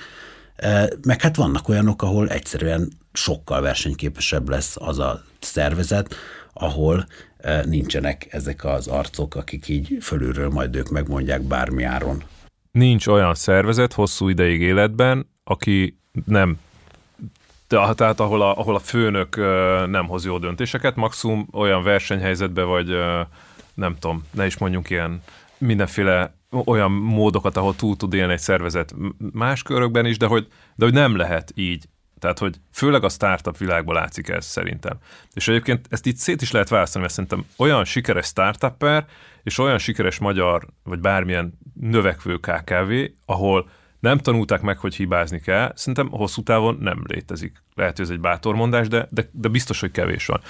Meg 1.06 1.22
hát 1.22 1.36
vannak 1.36 1.70
olyanok, 1.70 2.02
ahol 2.02 2.30
egyszerűen 2.30 2.92
sokkal 3.14 3.62
versenyképesebb 3.62 4.50
lesz 4.50 4.76
az 4.80 5.00
a 5.00 5.24
szervezet, 5.40 6.16
ahol 6.54 7.08
nincsenek 7.64 8.28
ezek 8.30 8.66
az 8.66 8.88
arcok, 8.88 9.36
akik 9.36 9.68
így 9.68 9.98
fölülről 10.02 10.50
majd 10.50 10.76
ők 10.76 10.90
megmondják 10.90 11.42
bármi 11.42 11.84
áron. 11.84 12.24
Nincs 12.72 13.08
olyan 13.08 13.34
szervezet 13.34 13.94
hosszú 13.94 14.30
ideig 14.30 14.62
életben, 14.62 15.30
aki 15.44 15.98
nem 16.26 16.58
tehát 17.68 18.20
ahol 18.20 18.42
a, 18.42 18.58
ahol 18.58 18.76
a 18.76 18.80
főnök 18.80 19.36
nem 19.88 20.08
hoz 20.08 20.26
jó 20.26 20.38
döntéseket, 20.38 20.96
maximum 20.96 21.48
olyan 21.52 21.84
versenyhelyzetbe, 21.84 22.64
vagy 22.64 22.88
nem 23.74 23.96
tudom, 24.00 24.24
ne 24.32 24.46
is 24.46 24.58
mondjunk 24.58 24.90
ilyen 24.90 25.22
mindenféle 25.58 26.36
olyan 26.66 26.92
módokat, 26.92 27.58
ahol 27.58 27.76
túl 27.76 27.96
tud 27.96 28.14
élni 28.14 28.34
egy 28.34 28.40
szervezet 28.40 28.96
más 29.32 29.64
körökben 29.64 30.06
is, 30.06 30.18
de 30.18 30.26
hogy, 30.26 30.48
de 30.76 30.86
hogy 30.86 30.94
nem 30.94 31.16
lehet 31.16 31.52
így. 31.56 31.86
Tehát, 32.20 32.40
hogy 32.40 32.56
főleg 32.72 33.04
a 33.04 33.10
startup 33.10 33.58
világban 33.58 33.96
látszik 33.96 34.30
ez 34.30 34.46
szerintem. 34.46 34.98
És 35.34 35.48
egyébként 35.48 35.88
ezt 35.90 36.06
itt 36.06 36.16
szét 36.16 36.42
is 36.42 36.52
lehet 36.52 36.70
választani, 36.70 37.04
mert 37.04 37.16
szerintem 37.16 37.46
olyan 37.58 37.86
sikeres 37.86 38.26
startupper, 38.26 39.06
és 39.44 39.58
olyan 39.58 39.78
sikeres 39.78 40.18
magyar, 40.18 40.68
vagy 40.84 41.00
bármilyen 41.00 41.60
növekvő 41.74 42.38
KKV, 42.38 42.94
ahol 43.26 43.70
nem 44.00 44.18
tanulták 44.18 44.62
meg, 44.62 44.78
hogy 44.78 44.96
hibázni 44.96 45.40
kell, 45.40 45.72
szerintem 45.76 46.10
hosszú 46.10 46.44
távon 46.44 46.78
nem 46.80 47.04
létezik. 47.08 47.64
Lehet, 47.76 47.96
hogy 47.98 48.06
ez 48.06 48.12
egy 48.12 48.20
bátor 48.20 48.56
mondás, 48.56 48.88
de, 48.88 49.08
de, 49.10 49.30
de 49.32 49.48
biztos, 49.48 49.80
hogy 49.80 49.92
kevés 49.92 50.26
van. 50.26 50.42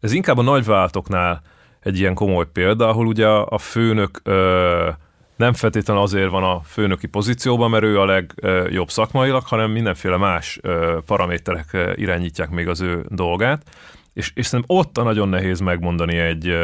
Ez 0.00 0.12
inkább 0.12 0.38
a 0.38 0.42
nagyvállalatoknál 0.42 1.42
egy 1.80 1.98
ilyen 1.98 2.14
komoly 2.14 2.46
példa, 2.52 2.88
ahol 2.88 3.06
ugye 3.06 3.26
a 3.28 3.58
főnök 3.58 4.22
nem 5.36 5.52
feltétlenül 5.52 6.02
azért 6.02 6.30
van 6.30 6.42
a 6.42 6.60
főnöki 6.60 7.06
pozícióban, 7.06 7.70
mert 7.70 7.84
ő 7.84 8.00
a 8.00 8.04
legjobb 8.04 8.90
szakmailag, 8.90 9.42
hanem 9.42 9.70
mindenféle 9.70 10.16
más 10.16 10.60
paraméterek 11.06 11.94
irányítják 11.94 12.50
még 12.50 12.68
az 12.68 12.80
ő 12.80 13.04
dolgát, 13.08 13.62
és, 14.12 14.32
és 14.34 14.46
szerintem 14.46 14.76
ott 14.76 14.98
a 14.98 15.02
nagyon 15.02 15.28
nehéz 15.28 15.60
megmondani 15.60 16.16
egy, 16.16 16.54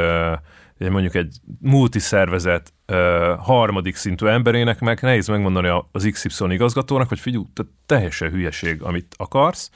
mondjuk 0.90 1.14
egy 1.14 1.36
multiszervezet 1.60 2.72
uh, 2.88 2.96
harmadik 3.38 3.96
szintű 3.96 4.26
emberének 4.26 4.80
meg 4.80 4.98
nehéz 5.02 5.28
megmondani 5.28 5.84
az 5.92 6.08
XY 6.12 6.44
igazgatónak, 6.48 7.08
hogy 7.08 7.20
figyelj, 7.20 7.44
te 7.54 7.62
teljesen 7.86 8.30
hülyeség, 8.30 8.82
amit 8.82 9.14
akarsz, 9.16 9.70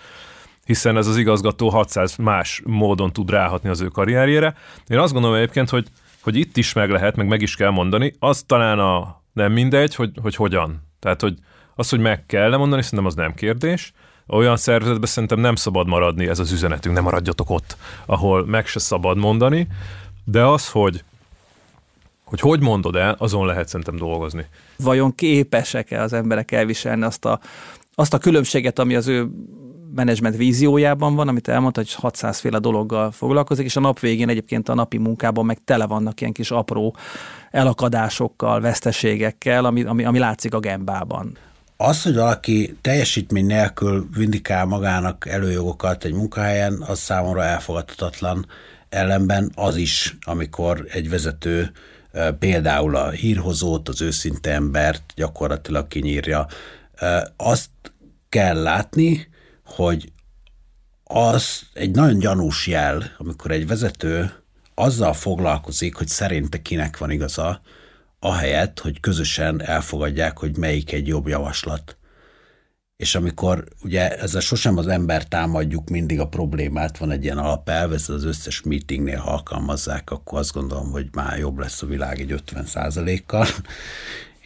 hiszen 0.64 0.96
ez 0.96 1.06
az 1.06 1.16
igazgató 1.16 1.68
600 1.68 2.16
más 2.16 2.62
módon 2.64 3.12
tud 3.12 3.30
ráhatni 3.30 3.68
az 3.68 3.80
ő 3.80 3.86
karrierjére. 3.86 4.54
Én 4.86 4.98
azt 4.98 5.12
gondolom 5.12 5.36
egyébként, 5.36 5.70
hogy, 5.70 5.86
hogy 6.20 6.36
itt 6.36 6.56
is 6.56 6.72
meg 6.72 6.90
lehet, 6.90 7.16
meg 7.16 7.26
meg 7.26 7.42
is 7.42 7.56
kell 7.56 7.70
mondani, 7.70 8.12
az 8.18 8.42
talán 8.46 8.78
a 8.78 9.22
nem 9.32 9.52
mindegy, 9.52 9.94
hogy, 9.94 10.10
hogy 10.22 10.34
hogyan. 10.34 10.82
Tehát, 10.98 11.20
hogy 11.20 11.38
az, 11.74 11.88
hogy 11.88 12.00
meg 12.00 12.26
kell 12.26 12.48
lemondani, 12.50 12.82
szerintem 12.82 13.06
az 13.06 13.14
nem 13.14 13.34
kérdés. 13.34 13.92
Olyan 14.26 14.56
szervezetben 14.56 15.08
szerintem 15.08 15.38
nem 15.38 15.54
szabad 15.54 15.86
maradni, 15.86 16.28
ez 16.28 16.38
az 16.38 16.52
üzenetünk, 16.52 16.94
nem 16.94 17.04
maradjatok 17.04 17.50
ott, 17.50 17.76
ahol 18.06 18.46
meg 18.46 18.66
se 18.66 18.78
szabad 18.78 19.16
mondani, 19.16 19.68
de 20.26 20.44
az, 20.44 20.68
hogy 20.68 21.04
hogy 22.24 22.40
hogy 22.40 22.60
mondod 22.60 22.96
el, 22.96 23.16
azon 23.18 23.46
lehet 23.46 23.68
szerintem 23.68 23.96
dolgozni. 23.96 24.46
Vajon 24.78 25.14
képesek-e 25.14 26.02
az 26.02 26.12
emberek 26.12 26.52
elviselni 26.52 27.02
azt 27.02 27.24
a, 27.24 27.40
azt 27.94 28.14
a 28.14 28.18
különbséget, 28.18 28.78
ami 28.78 28.94
az 28.94 29.06
ő 29.06 29.28
menedzsment 29.94 30.36
víziójában 30.36 31.14
van, 31.14 31.28
amit 31.28 31.48
elmondta, 31.48 31.80
hogy 31.80 31.94
600 31.94 32.38
féle 32.38 32.58
dologgal 32.58 33.10
foglalkozik, 33.10 33.64
és 33.64 33.76
a 33.76 33.80
nap 33.80 34.00
végén 34.00 34.28
egyébként 34.28 34.68
a 34.68 34.74
napi 34.74 34.98
munkában 34.98 35.46
meg 35.46 35.58
tele 35.64 35.86
vannak 35.86 36.20
ilyen 36.20 36.32
kis 36.32 36.50
apró 36.50 36.96
elakadásokkal, 37.50 38.60
veszteségekkel, 38.60 39.64
ami, 39.64 39.82
ami, 39.82 40.04
ami 40.04 40.18
látszik 40.18 40.54
a 40.54 40.60
gembában. 40.60 41.36
Az, 41.76 42.02
hogy 42.02 42.14
valaki 42.14 42.76
teljesítmény 42.80 43.46
nélkül 43.46 44.08
vindikál 44.16 44.64
magának 44.64 45.26
előjogokat 45.28 46.04
egy 46.04 46.12
munkahelyen, 46.12 46.84
az 46.86 46.98
számomra 46.98 47.44
elfogadhatatlan. 47.44 48.46
Ellenben 48.88 49.52
az 49.54 49.76
is, 49.76 50.16
amikor 50.20 50.86
egy 50.90 51.10
vezető 51.10 51.72
például 52.38 52.96
a 52.96 53.10
hírhozót, 53.10 53.88
az 53.88 54.00
őszinte 54.00 54.52
embert 54.52 55.12
gyakorlatilag 55.14 55.88
kinyírja. 55.88 56.46
Azt 57.36 57.70
kell 58.28 58.62
látni, 58.62 59.28
hogy 59.64 60.12
az 61.04 61.62
egy 61.72 61.90
nagyon 61.90 62.18
gyanús 62.18 62.66
jel, 62.66 63.14
amikor 63.18 63.50
egy 63.50 63.66
vezető 63.66 64.32
azzal 64.74 65.12
foglalkozik, 65.12 65.94
hogy 65.94 66.08
szerinte 66.08 66.62
kinek 66.62 66.98
van 66.98 67.10
igaza, 67.10 67.60
ahelyett, 68.18 68.78
hogy 68.78 69.00
közösen 69.00 69.62
elfogadják, 69.62 70.38
hogy 70.38 70.56
melyik 70.56 70.92
egy 70.92 71.06
jobb 71.06 71.28
javaslat. 71.28 71.95
És 72.96 73.14
amikor 73.14 73.64
ugye 73.82 74.16
ezzel 74.16 74.40
sosem 74.40 74.76
az 74.76 74.86
ember 74.86 75.24
támadjuk 75.24 75.88
mindig 75.88 76.20
a 76.20 76.28
problémát, 76.28 76.98
van 76.98 77.10
egy 77.10 77.24
ilyen 77.24 77.38
alapelv, 77.38 77.92
ez 77.92 78.08
az 78.08 78.24
összes 78.24 78.62
meetingnél, 78.62 79.18
ha 79.18 79.30
alkalmazzák, 79.30 80.10
akkor 80.10 80.38
azt 80.38 80.52
gondolom, 80.52 80.90
hogy 80.90 81.08
már 81.12 81.38
jobb 81.38 81.58
lesz 81.58 81.82
a 81.82 81.86
világ 81.86 82.20
egy 82.20 82.42
50% 82.46 83.22
kal 83.26 83.46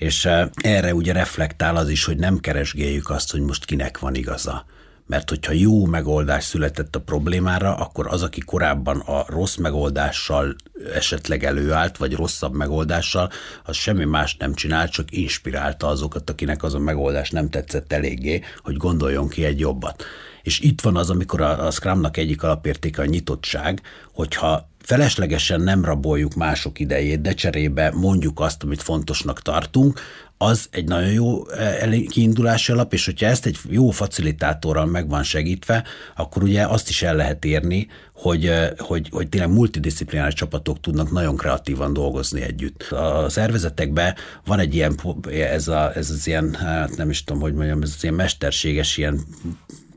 és 0.01 0.25
eh, 0.25 0.49
erre 0.55 0.95
ugye 0.95 1.13
reflektál 1.13 1.77
az 1.77 1.89
is, 1.89 2.05
hogy 2.05 2.17
nem 2.17 2.39
keresgéljük 2.39 3.11
azt, 3.11 3.31
hogy 3.31 3.41
most 3.41 3.65
kinek 3.65 3.99
van 3.99 4.15
igaza 4.15 4.65
mert 5.11 5.29
hogyha 5.29 5.53
jó 5.53 5.85
megoldás 5.85 6.45
született 6.45 6.97
a 6.97 7.01
problémára, 7.01 7.75
akkor 7.75 8.07
az, 8.07 8.23
aki 8.23 8.41
korábban 8.41 8.99
a 8.99 9.25
rossz 9.29 9.57
megoldással 9.57 10.57
esetleg 10.95 11.45
előállt, 11.45 11.97
vagy 11.97 12.15
rosszabb 12.15 12.55
megoldással, 12.55 13.31
az 13.65 13.77
semmi 13.77 14.05
más 14.05 14.37
nem 14.37 14.55
csinált, 14.55 14.91
csak 14.91 15.13
inspirálta 15.17 15.87
azokat, 15.87 16.31
akinek 16.31 16.63
az 16.63 16.75
a 16.75 16.79
megoldás 16.79 17.31
nem 17.31 17.49
tetszett 17.49 17.93
eléggé, 17.93 18.41
hogy 18.63 18.77
gondoljon 18.77 19.29
ki 19.29 19.45
egy 19.45 19.59
jobbat. 19.59 20.05
És 20.43 20.61
itt 20.61 20.81
van 20.81 20.97
az, 20.97 21.11
amikor 21.11 21.41
a, 21.41 21.67
a 21.67 21.71
Scrumnak 21.71 22.17
egyik 22.17 22.43
alapértéke 22.43 23.03
a 23.03 23.05
nyitottság, 23.05 23.81
hogyha 24.13 24.70
feleslegesen 24.91 25.61
nem 25.61 25.85
raboljuk 25.85 26.35
mások 26.35 26.79
idejét, 26.79 27.21
de 27.21 27.33
cserébe 27.33 27.91
mondjuk 27.95 28.41
azt, 28.41 28.63
amit 28.63 28.83
fontosnak 28.83 29.43
tartunk, 29.43 30.01
az 30.39 30.69
egy 30.71 30.85
nagyon 30.85 31.11
jó 31.11 31.49
eh, 31.49 32.01
kiindulási 32.09 32.73
alap, 32.73 32.93
és 32.93 33.05
hogyha 33.05 33.27
ezt 33.27 33.47
egy 33.47 33.59
jó 33.69 33.91
facilitátorral 33.91 34.87
meg 34.87 35.09
van 35.09 35.23
segítve, 35.23 35.85
akkor 36.17 36.43
ugye 36.43 36.67
azt 36.67 36.89
is 36.89 37.03
el 37.03 37.15
lehet 37.15 37.45
érni, 37.45 37.87
hogy, 38.13 38.47
eh, 38.47 38.71
hogy, 38.79 39.09
hogy 39.11 39.29
tényleg 39.29 39.51
multidisziplináris 39.51 40.35
csapatok 40.35 40.81
tudnak 40.81 41.11
nagyon 41.11 41.37
kreatívan 41.37 41.93
dolgozni 41.93 42.41
együtt. 42.41 42.83
A 42.83 43.29
szervezetekben 43.29 44.15
van 44.45 44.59
egy 44.59 44.75
ilyen, 44.75 45.01
ez, 45.31 45.69
a, 45.69 45.93
ez 45.95 46.11
az 46.11 46.27
ilyen, 46.27 46.55
hát 46.55 46.97
nem 46.97 47.11
is 47.11 47.25
tudom, 47.25 47.43
hogy 47.43 47.55
mondjam, 47.55 47.83
ez 47.83 47.93
az 47.97 48.03
ilyen 48.03 48.15
mesterséges 48.15 48.97
ilyen 48.97 49.21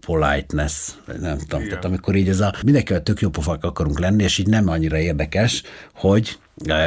politeness, 0.06 0.90
nem 1.06 1.38
tudom, 1.38 1.60
Igen. 1.60 1.70
tehát 1.70 1.86
amikor 1.86 2.16
így 2.16 2.30
ez 2.30 2.40
a 2.40 2.54
mindenkivel 2.66 3.04
tök 3.04 3.22
jó 3.22 3.30
pofák 3.30 3.64
akarunk 3.64 4.00
lenni, 4.00 4.24
és 4.24 4.38
így 4.38 4.48
nem 4.48 4.68
annyira 4.68 4.98
érdekes, 4.98 5.64
hogy 5.94 6.38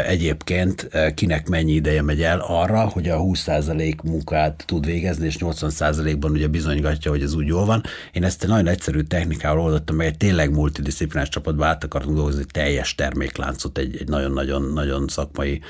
egyébként 0.07 0.88
kinek 1.14 1.48
mennyi 1.48 1.72
ideje 1.72 2.02
megy 2.02 2.22
el 2.22 2.40
arra, 2.40 2.81
hogy 2.81 3.09
a 3.09 3.20
20% 3.20 4.02
munkát 4.02 4.62
tud 4.66 4.87
végezni, 4.87 5.26
és 5.26 5.37
80%-ban 5.40 6.31
ugye 6.31 6.46
bizonygatja, 6.46 7.11
hogy 7.11 7.22
ez 7.22 7.35
úgy 7.35 7.46
jól 7.46 7.64
van. 7.64 7.83
Én 8.12 8.24
ezt 8.24 8.42
egy 8.42 8.48
nagyon 8.48 8.66
egyszerű 8.66 9.00
technikával 9.00 9.64
oldottam 9.64 9.96
meg, 9.96 10.07
egy 10.07 10.16
tényleg 10.16 10.50
multidisciplinás 10.50 11.29
csapatba 11.29 11.66
át 11.66 11.85
akartunk 11.85 12.16
dolgozni, 12.16 12.44
teljes 12.44 12.94
termékláncot 12.94 13.79
egy, 13.79 13.96
egy 13.96 14.09
nagyon-nagyon-nagyon 14.09 15.09
szakmai 15.09 15.61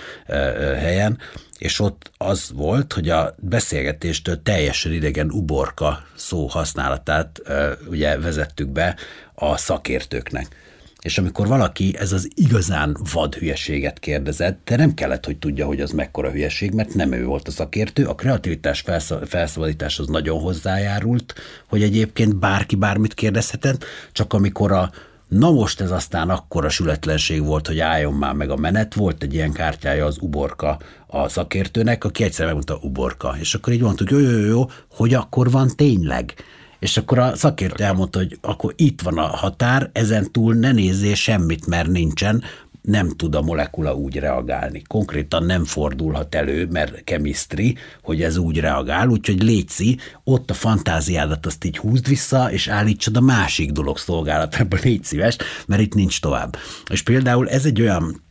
helyen, 0.78 1.18
és 1.58 1.80
ott 1.80 2.10
az 2.16 2.50
volt, 2.54 2.92
hogy 2.92 3.08
a 3.08 3.34
beszélgetéstől 3.38 4.42
teljesen 4.42 4.92
idegen 4.92 5.30
uborka 5.30 6.02
szó 6.14 6.46
használatát 6.46 7.42
ugye 7.88 8.18
vezettük 8.18 8.68
be 8.68 8.96
a 9.34 9.56
szakértőknek 9.56 10.65
és 11.02 11.18
amikor 11.18 11.46
valaki 11.46 11.96
ez 11.98 12.12
az 12.12 12.28
igazán 12.34 12.96
vad 13.12 13.34
hülyeséget 13.34 13.98
kérdezett, 13.98 14.60
de 14.64 14.76
nem 14.76 14.94
kellett, 14.94 15.24
hogy 15.24 15.36
tudja, 15.38 15.66
hogy 15.66 15.80
az 15.80 15.90
mekkora 15.90 16.30
hülyeség, 16.30 16.72
mert 16.72 16.94
nem 16.94 17.12
ő 17.12 17.24
volt 17.24 17.48
a 17.48 17.50
szakértő, 17.50 18.04
a 18.04 18.14
kreativitás 18.14 18.84
felszabadítás 19.26 19.98
az 19.98 20.06
nagyon 20.06 20.40
hozzájárult, 20.40 21.34
hogy 21.68 21.82
egyébként 21.82 22.36
bárki 22.36 22.76
bármit 22.76 23.14
kérdezhetett, 23.14 23.84
csak 24.12 24.32
amikor 24.32 24.72
a 24.72 24.90
Na 25.28 25.50
most 25.50 25.80
ez 25.80 25.90
aztán 25.90 26.30
akkora 26.30 26.68
sületlenség 26.68 27.44
volt, 27.44 27.66
hogy 27.66 27.80
álljon 27.80 28.12
már 28.14 28.34
meg 28.34 28.50
a 28.50 28.56
menet, 28.56 28.94
volt 28.94 29.22
egy 29.22 29.34
ilyen 29.34 29.52
kártyája 29.52 30.04
az 30.04 30.18
uborka 30.20 30.78
a 31.06 31.28
szakértőnek, 31.28 32.04
aki 32.04 32.24
egyszer 32.24 32.44
megmondta 32.44 32.78
uborka, 32.82 33.36
és 33.40 33.54
akkor 33.54 33.72
így 33.72 33.80
mondtuk, 33.80 34.10
jó, 34.10 34.18
jó, 34.18 34.30
jó, 34.30 34.46
jó, 34.46 34.64
hogy 34.90 35.14
akkor 35.14 35.50
van 35.50 35.70
tényleg. 35.76 36.34
És 36.78 36.96
akkor 36.96 37.18
a 37.18 37.36
szakértő 37.36 37.84
elmondta, 37.84 38.18
hogy 38.18 38.38
akkor 38.40 38.72
itt 38.76 39.02
van 39.02 39.18
a 39.18 39.26
határ, 39.26 39.90
ezen 39.92 40.32
túl 40.32 40.54
ne 40.54 40.72
nézzél 40.72 41.14
semmit, 41.14 41.66
mert 41.66 41.88
nincsen, 41.88 42.42
nem 42.86 43.08
tud 43.08 43.34
a 43.34 43.42
molekula 43.42 43.94
úgy 43.94 44.16
reagálni. 44.16 44.82
Konkrétan 44.82 45.44
nem 45.44 45.64
fordulhat 45.64 46.34
elő, 46.34 46.66
mert 46.66 47.04
chemistry, 47.04 47.76
hogy 48.02 48.22
ez 48.22 48.36
úgy 48.36 48.60
reagál, 48.60 49.08
úgyhogy 49.08 49.42
létszi, 49.42 49.98
ott 50.24 50.50
a 50.50 50.54
fantáziádat 50.54 51.46
azt 51.46 51.64
így 51.64 51.78
húzd 51.78 52.08
vissza, 52.08 52.52
és 52.52 52.68
állítsad 52.68 53.16
a 53.16 53.20
másik 53.20 53.72
dolog 53.72 53.98
szolgálatába, 53.98 54.76
légy 54.82 55.04
szíves, 55.04 55.36
mert 55.66 55.80
itt 55.82 55.94
nincs 55.94 56.20
tovább. 56.20 56.56
És 56.90 57.02
például 57.02 57.48
ez 57.48 57.64
egy 57.64 57.80
olyan 57.80 58.24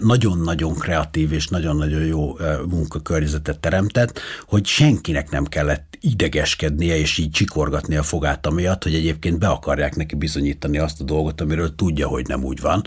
nagyon-nagyon 0.00 0.74
kreatív 0.74 1.32
és 1.32 1.48
nagyon-nagyon 1.48 2.04
jó 2.04 2.36
munkakörnyezetet 2.68 3.58
teremtett, 3.58 4.20
hogy 4.46 4.66
senkinek 4.66 5.30
nem 5.30 5.44
kellett 5.44 5.98
idegeskednie 6.00 6.96
és 6.96 7.18
így 7.18 7.30
csikorgatni 7.30 7.96
a 7.96 8.02
fogát 8.02 8.46
amiatt, 8.46 8.82
hogy 8.82 8.94
egyébként 8.94 9.38
be 9.38 9.48
akarják 9.48 9.96
neki 9.96 10.14
bizonyítani 10.14 10.78
azt 10.78 11.00
a 11.00 11.04
dolgot, 11.04 11.40
amiről 11.40 11.74
tudja, 11.74 12.08
hogy 12.08 12.26
nem 12.26 12.44
úgy 12.44 12.60
van. 12.60 12.82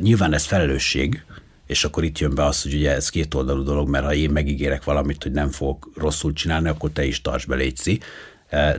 Nyilván 0.00 0.32
ez 0.32 0.44
felelősség, 0.44 1.24
és 1.66 1.84
akkor 1.84 2.04
itt 2.04 2.18
jön 2.18 2.34
be 2.34 2.44
az, 2.44 2.62
hogy 2.62 2.74
ugye 2.74 2.94
ez 2.94 3.08
két 3.08 3.34
oldalú 3.34 3.62
dolog, 3.62 3.88
mert 3.88 4.04
ha 4.04 4.14
én 4.14 4.30
megígérek 4.30 4.84
valamit, 4.84 5.22
hogy 5.22 5.32
nem 5.32 5.50
fogok 5.50 5.90
rosszul 5.96 6.32
csinálni, 6.32 6.68
akkor 6.68 6.90
te 6.90 7.04
is 7.04 7.20
tarts 7.20 7.46
be, 7.46 7.54
légy 7.54 8.00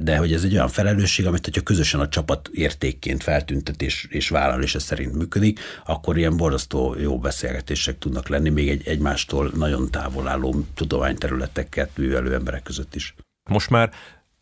de 0.01 0.17
hogy 0.17 0.33
ez 0.33 0.43
egy 0.43 0.53
olyan 0.53 0.67
felelősség, 0.67 1.27
amit 1.27 1.45
hogyha 1.45 1.61
közösen 1.61 1.99
a 1.99 2.07
csapat 2.07 2.49
értékként 2.53 3.23
feltüntet 3.23 3.81
és, 3.81 4.07
és 4.09 4.29
vállal, 4.29 4.61
és 4.63 4.75
ez 4.75 4.83
szerint 4.83 5.13
működik, 5.13 5.59
akkor 5.85 6.17
ilyen 6.17 6.38
borzasztó 6.38 6.95
jó 6.99 7.19
beszélgetések 7.19 7.97
tudnak 7.97 8.27
lenni, 8.27 8.49
még 8.49 8.69
egy 8.69 8.88
egymástól 8.88 9.51
nagyon 9.55 9.91
távol 9.91 10.27
álló 10.27 10.65
tudományterületeket 10.73 11.97
művelő 11.97 12.33
emberek 12.33 12.63
között 12.63 12.95
is. 12.95 13.15
Most 13.49 13.69
már 13.69 13.91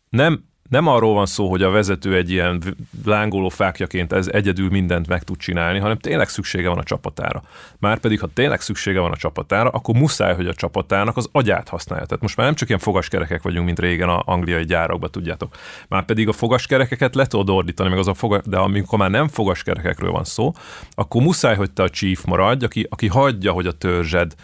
nem 0.08 0.44
nem 0.70 0.86
arról 0.86 1.14
van 1.14 1.26
szó, 1.26 1.50
hogy 1.50 1.62
a 1.62 1.70
vezető 1.70 2.16
egy 2.16 2.30
ilyen 2.30 2.62
lángoló 3.04 3.48
fákjaként 3.48 4.12
ez 4.12 4.26
egyedül 4.26 4.68
mindent 4.68 5.08
meg 5.08 5.22
tud 5.22 5.36
csinálni, 5.36 5.78
hanem 5.78 5.96
tényleg 5.96 6.28
szüksége 6.28 6.68
van 6.68 6.78
a 6.78 6.82
csapatára. 6.82 7.42
Márpedig, 7.78 8.20
ha 8.20 8.28
tényleg 8.34 8.60
szüksége 8.60 9.00
van 9.00 9.10
a 9.10 9.16
csapatára, 9.16 9.68
akkor 9.68 9.94
muszáj, 9.94 10.34
hogy 10.34 10.46
a 10.46 10.54
csapatának 10.54 11.16
az 11.16 11.28
agyát 11.32 11.68
használja. 11.68 12.04
Tehát 12.06 12.22
most 12.22 12.36
már 12.36 12.46
nem 12.46 12.54
csak 12.54 12.68
ilyen 12.68 12.80
fogaskerekek 12.80 13.42
vagyunk, 13.42 13.66
mint 13.66 13.78
régen 13.78 14.08
a 14.08 14.22
angliai 14.26 14.64
gyárakban, 14.64 15.10
tudjátok. 15.10 15.54
Márpedig 15.88 16.28
a 16.28 16.32
fogaskerekeket 16.32 17.14
le 17.14 17.26
tudod 17.26 17.50
ordítani, 17.50 17.88
meg 17.88 17.98
az 17.98 18.08
a 18.08 18.14
foga, 18.14 18.40
de 18.44 18.56
amikor 18.56 18.98
már 18.98 19.10
nem 19.10 19.28
fogaskerekekről 19.28 20.10
van 20.10 20.24
szó, 20.24 20.52
akkor 20.90 21.22
muszáj, 21.22 21.56
hogy 21.56 21.70
te 21.70 21.82
a 21.82 21.90
chief 21.90 22.24
maradj, 22.24 22.64
aki, 22.64 22.86
aki 22.90 23.06
hagyja, 23.06 23.52
hogy 23.52 23.66
a 23.66 23.72
törzsed 23.72 24.34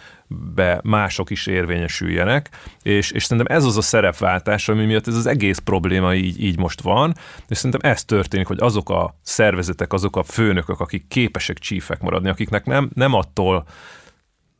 be 0.53 0.79
mások 0.83 1.29
is 1.29 1.47
érvényesüljenek, 1.47 2.49
és, 2.81 3.11
és 3.11 3.23
szerintem 3.23 3.55
ez 3.57 3.65
az 3.65 3.77
a 3.77 3.81
szerepváltás, 3.81 4.69
ami 4.69 4.85
miatt 4.85 5.07
ez 5.07 5.15
az 5.15 5.25
egész 5.25 5.57
probléma 5.57 6.13
így, 6.13 6.43
így 6.43 6.57
most 6.57 6.81
van, 6.81 7.15
és 7.47 7.57
szerintem 7.57 7.91
ez 7.91 8.03
történik, 8.03 8.47
hogy 8.47 8.59
azok 8.59 8.89
a 8.89 9.15
szervezetek, 9.21 9.93
azok 9.93 10.15
a 10.15 10.23
főnökök, 10.23 10.79
akik 10.79 11.07
képesek 11.07 11.59
csífek 11.59 12.01
maradni, 12.01 12.29
akiknek 12.29 12.65
nem, 12.65 12.89
nem 12.93 13.13
attól 13.13 13.65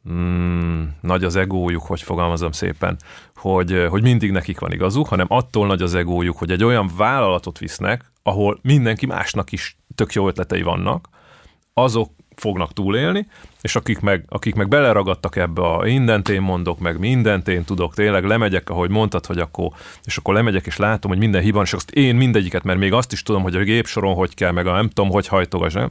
mm, 0.10 0.84
nagy 1.02 1.24
az 1.24 1.36
egójuk, 1.36 1.84
hogy 1.84 2.02
fogalmazom 2.02 2.52
szépen, 2.52 2.98
hogy, 3.36 3.86
hogy 3.90 4.02
mindig 4.02 4.32
nekik 4.32 4.60
van 4.60 4.72
igazuk, 4.72 5.08
hanem 5.08 5.28
attól 5.30 5.68
nagy 5.68 5.82
az 5.82 5.96
egójuk, 5.96 6.38
hogy 6.38 6.52
egy 6.52 6.64
olyan 6.64 6.92
vállalatot 6.98 7.60
visznek, 7.60 8.12
ahol 8.24 8.60
mindenki 8.62 9.06
másnak 9.06 9.52
is 9.52 9.78
tök 9.96 10.14
jó 10.14 10.28
ötletei 10.28 10.62
vannak, 10.62 11.10
azok 11.74 12.10
fognak 12.36 12.74
túlélni, 12.74 13.28
és 13.62 13.76
akik 13.76 14.00
meg, 14.00 14.26
akik 14.28 14.56
meg 14.56 14.68
beleragadtak 14.68 15.36
ebbe 15.36 15.62
a 15.62 15.82
mindent 15.82 16.30
én 16.30 16.42
mondok, 16.42 16.80
meg 16.80 17.00
mindent 17.00 17.48
én 17.48 17.64
tudok, 17.64 17.94
tényleg 17.94 18.24
lemegyek, 18.24 18.70
ahogy 18.70 18.90
mondtad, 18.90 19.26
hogy 19.26 19.40
akkor, 19.40 19.72
és 20.04 20.18
akkor 20.18 20.34
lemegyek, 20.34 20.66
és 20.66 20.78
látom, 20.78 21.12
hogy 21.12 21.20
minden 21.20 21.42
hiban, 21.42 21.64
és 21.64 21.74
azt 21.74 21.92
én 21.92 22.16
mindegyiket, 22.16 22.64
mert 22.64 22.80
még 22.80 22.94
azt 22.94 23.12
is 23.12 23.24
tudom, 23.24 23.42
hogy 23.42 23.56
a 23.56 23.64
gépsoron 23.64 24.14
hogy 24.14 24.34
kell, 24.34 24.52
meg 24.52 24.68
a 24.68 24.74
nem 24.74 24.88
tudom, 24.88 25.10
hogy 25.10 25.28
hajtogas, 25.28 25.74
nem? 25.74 25.90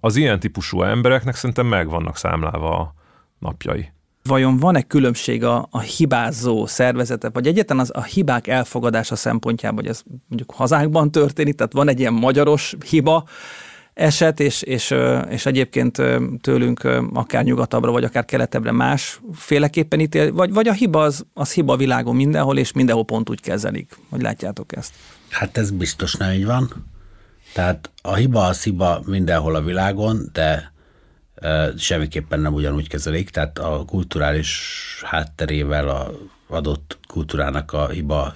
Az 0.00 0.16
ilyen 0.16 0.40
típusú 0.40 0.82
embereknek 0.82 1.34
szerintem 1.34 1.66
meg 1.66 1.88
vannak 1.88 2.16
számlálva 2.16 2.78
a 2.78 2.94
napjai 3.38 3.94
vajon 4.26 4.56
van-e 4.56 4.82
különbség 4.82 5.44
a, 5.44 5.68
a 5.70 5.80
hibázó 5.80 6.66
szervezetek, 6.66 7.34
vagy 7.34 7.46
egyetlen 7.46 7.78
az 7.78 7.90
a 7.94 8.02
hibák 8.02 8.46
elfogadása 8.46 9.16
szempontjából, 9.16 9.80
hogy 9.80 9.90
ez 9.90 10.02
mondjuk 10.28 10.50
hazánkban 10.50 11.10
történik, 11.10 11.54
tehát 11.54 11.72
van 11.72 11.88
egy 11.88 12.00
ilyen 12.00 12.12
magyaros 12.12 12.76
hiba, 12.88 13.24
eset, 13.96 14.40
és, 14.40 14.62
és, 14.62 14.94
és 15.28 15.46
egyébként 15.46 16.02
tőlünk 16.40 16.88
akár 17.12 17.44
nyugatabbra, 17.44 17.90
vagy 17.90 18.04
akár 18.04 18.24
keletebbre 18.24 18.72
más 18.72 19.20
féleképpen 19.32 20.00
ítél, 20.00 20.32
vagy, 20.32 20.52
vagy 20.52 20.68
a 20.68 20.72
hiba 20.72 21.02
az, 21.02 21.26
az 21.34 21.52
hiba 21.52 21.72
a 21.72 21.76
világon 21.76 22.16
mindenhol, 22.16 22.58
és 22.58 22.72
mindenhol 22.72 23.04
pont 23.04 23.30
úgy 23.30 23.40
kezelik. 23.40 23.98
Hogy 24.10 24.22
látjátok 24.22 24.76
ezt? 24.76 24.94
Hát 25.28 25.56
ez 25.56 25.70
biztos 25.70 26.14
nem 26.14 26.32
így 26.32 26.44
van. 26.44 26.86
Tehát 27.52 27.90
a 28.02 28.14
hiba 28.14 28.44
az 28.44 28.62
hiba 28.62 29.02
mindenhol 29.06 29.54
a 29.54 29.62
világon, 29.62 30.28
de 30.32 30.72
semmiképpen 31.76 32.40
nem 32.40 32.54
ugyanúgy 32.54 32.88
kezelik, 32.88 33.30
tehát 33.30 33.58
a 33.58 33.84
kulturális 33.86 35.02
hátterével 35.04 35.88
a 35.88 36.10
adott 36.48 36.98
kultúrának 37.08 37.72
a 37.72 37.88
hiba 37.88 38.34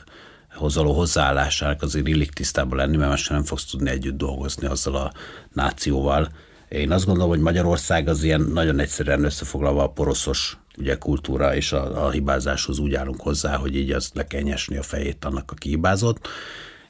való 0.60 0.92
hozzáállásának 0.92 1.82
azért 1.82 2.06
illik 2.06 2.30
tisztában 2.30 2.78
lenni, 2.78 2.96
mert 2.96 3.10
más 3.10 3.28
nem 3.28 3.44
fogsz 3.44 3.64
tudni 3.64 3.90
együtt 3.90 4.16
dolgozni 4.16 4.66
azzal 4.66 4.94
a 4.96 5.12
nációval. 5.52 6.28
Én 6.68 6.92
azt 6.92 7.04
gondolom, 7.04 7.30
hogy 7.30 7.40
Magyarország 7.40 8.08
az 8.08 8.22
ilyen 8.22 8.40
nagyon 8.40 8.78
egyszerűen 8.78 9.24
összefoglalva 9.24 9.82
a 9.82 9.90
poroszos 9.90 10.58
ugye 10.78 10.96
kultúra 10.96 11.54
és 11.54 11.72
a, 11.72 12.06
a 12.06 12.10
hibázáshoz 12.10 12.78
úgy 12.78 12.94
állunk 12.94 13.20
hozzá, 13.20 13.56
hogy 13.56 13.76
így 13.76 13.90
azt 13.90 14.14
le 14.14 14.26
kell 14.26 14.42
a 14.78 14.82
fejét 14.82 15.24
annak, 15.24 15.50
aki 15.50 15.68
hibázott 15.68 16.28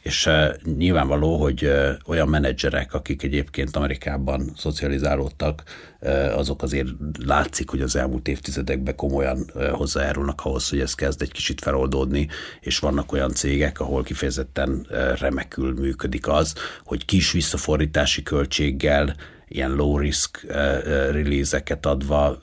és 0.02 0.30
nyilvánvaló, 0.76 1.36
hogy 1.36 1.72
olyan 2.06 2.28
menedzserek, 2.28 2.94
akik 2.94 3.22
egyébként 3.22 3.76
Amerikában 3.76 4.52
szocializálódtak, 4.56 5.62
azok 6.34 6.62
azért 6.62 6.88
látszik, 7.24 7.70
hogy 7.70 7.80
az 7.80 7.96
elmúlt 7.96 8.28
évtizedekben 8.28 8.96
komolyan 8.96 9.50
hozzájárulnak 9.72 10.40
ahhoz, 10.44 10.68
hogy 10.68 10.80
ez 10.80 10.94
kezd 10.94 11.22
egy 11.22 11.32
kicsit 11.32 11.60
feloldódni, 11.60 12.28
és 12.60 12.78
vannak 12.78 13.12
olyan 13.12 13.34
cégek, 13.34 13.80
ahol 13.80 14.02
kifejezetten 14.02 14.86
remekül 15.18 15.74
működik 15.74 16.28
az, 16.28 16.54
hogy 16.84 17.04
kis 17.04 17.32
visszafordítási 17.32 18.22
költséggel, 18.22 19.16
ilyen 19.48 19.74
low 19.74 19.98
risk 19.98 20.46
release-eket 21.10 21.86
adva 21.86 22.38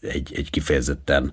egy, 0.00 0.32
egy 0.34 0.50
kifejezetten 0.50 1.32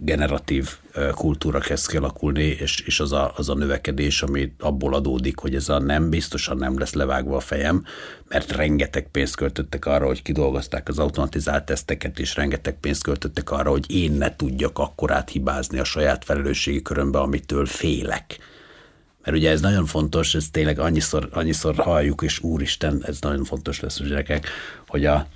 generatív 0.00 0.76
kultúra 1.14 1.58
kezd 1.58 1.88
kialakulni, 1.88 2.42
és, 2.42 2.80
és 2.80 3.00
az, 3.00 3.12
a, 3.12 3.32
az 3.36 3.48
a 3.48 3.54
növekedés, 3.54 4.22
ami 4.22 4.52
abból 4.58 4.94
adódik, 4.94 5.38
hogy 5.38 5.54
ez 5.54 5.68
a 5.68 5.78
nem 5.78 6.10
biztosan 6.10 6.56
nem 6.56 6.78
lesz 6.78 6.92
levágva 6.92 7.36
a 7.36 7.40
fejem, 7.40 7.84
mert 8.28 8.52
rengeteg 8.52 9.08
pénzt 9.10 9.36
költöttek 9.36 9.86
arra, 9.86 10.06
hogy 10.06 10.22
kidolgozták 10.22 10.88
az 10.88 10.98
automatizált 10.98 11.64
teszteket, 11.64 12.18
és 12.18 12.36
rengeteg 12.36 12.74
pénzt 12.80 13.02
költöttek 13.02 13.50
arra, 13.50 13.70
hogy 13.70 13.90
én 13.90 14.12
ne 14.12 14.36
tudjak 14.36 14.78
akkorát 14.78 15.30
hibázni 15.30 15.78
a 15.78 15.84
saját 15.84 16.24
felelősségi 16.24 16.82
körömbe, 16.82 17.18
amitől 17.18 17.66
félek. 17.66 18.38
Mert 19.24 19.36
ugye 19.36 19.50
ez 19.50 19.60
nagyon 19.60 19.86
fontos, 19.86 20.34
ez 20.34 20.48
tényleg 20.50 20.78
annyiszor, 20.78 21.28
annyiszor 21.32 21.74
halljuk, 21.74 22.22
és 22.22 22.42
úristen, 22.42 23.02
ez 23.06 23.20
nagyon 23.20 23.44
fontos 23.44 23.80
lesz 23.80 24.00
a 24.00 24.04
gyerekek, 24.04 24.48
hogy 24.86 25.06
a, 25.06 25.26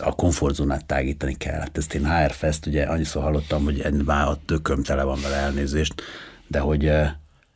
a 0.00 0.12
komfortzónát 0.12 0.84
tágítani 0.84 1.34
kell. 1.34 1.58
Hát 1.58 1.78
ezt 1.78 1.94
én 1.94 2.06
HR 2.06 2.32
Fest, 2.32 2.66
ugye 2.66 2.84
annyiszor 2.84 3.22
hallottam, 3.22 3.64
hogy 3.64 4.04
már 4.04 4.26
a 4.26 4.38
tököm 4.46 4.82
tele 4.82 5.02
van 5.02 5.20
vele 5.22 5.36
elnézést, 5.36 6.02
de 6.46 6.58
hogy 6.58 6.92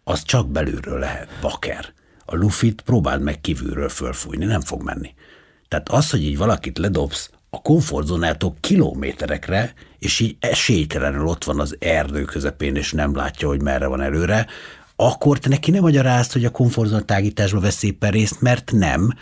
az 0.04 0.22
csak 0.22 0.48
belülről 0.48 0.98
lehet, 0.98 1.28
baker. 1.40 1.92
A 2.24 2.34
lufit 2.34 2.80
próbáld 2.80 3.22
meg 3.22 3.40
kívülről 3.40 3.88
fölfújni, 3.88 4.44
nem 4.44 4.60
fog 4.60 4.82
menni. 4.82 5.14
Tehát 5.68 5.88
az, 5.88 6.10
hogy 6.10 6.24
így 6.24 6.36
valakit 6.36 6.78
ledobsz 6.78 7.30
a 7.50 7.62
komfortzónától 7.62 8.56
kilométerekre, 8.60 9.72
és 9.98 10.20
így 10.20 10.36
esélytelenül 10.40 11.26
ott 11.26 11.44
van 11.44 11.60
az 11.60 11.76
erdő 11.78 12.24
közepén, 12.24 12.76
és 12.76 12.92
nem 12.92 13.16
látja, 13.16 13.48
hogy 13.48 13.62
merre 13.62 13.86
van 13.86 14.00
előre, 14.00 14.46
akkor 14.96 15.38
te 15.38 15.48
neki 15.48 15.70
nem 15.70 15.82
magyarázd, 15.82 16.32
hogy 16.32 16.44
a 16.44 16.50
komfortzóna 16.50 17.02
tágításban 17.02 17.60
vesz 17.60 17.82
éppen 17.82 18.10
részt, 18.10 18.40
mert 18.40 18.72
nem, 18.72 19.12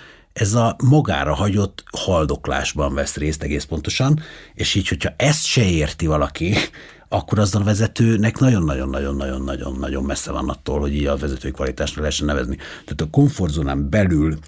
ez 0.40 0.54
a 0.54 0.76
magára 0.84 1.34
hagyott 1.34 1.84
haldoklásban 1.90 2.94
vesz 2.94 3.16
részt 3.16 3.42
egész 3.42 3.64
pontosan, 3.64 4.20
és 4.54 4.74
így, 4.74 4.88
hogyha 4.88 5.14
ezt 5.16 5.44
se 5.44 5.64
érti 5.64 6.06
valaki, 6.06 6.54
akkor 7.08 7.38
azzal 7.38 7.62
a 7.62 7.64
vezetőnek 7.64 8.38
nagyon-nagyon-nagyon-nagyon-nagyon-nagyon 8.38 10.04
messze 10.04 10.32
van 10.32 10.48
attól, 10.48 10.80
hogy 10.80 10.94
így 10.94 11.06
a 11.06 11.16
vezetői 11.16 11.50
kvalitásra 11.50 12.00
lehessen 12.00 12.26
nevezni. 12.26 12.56
Tehát 12.56 13.00
a 13.00 13.10
komfortzónán 13.10 13.90
belül 13.90 14.38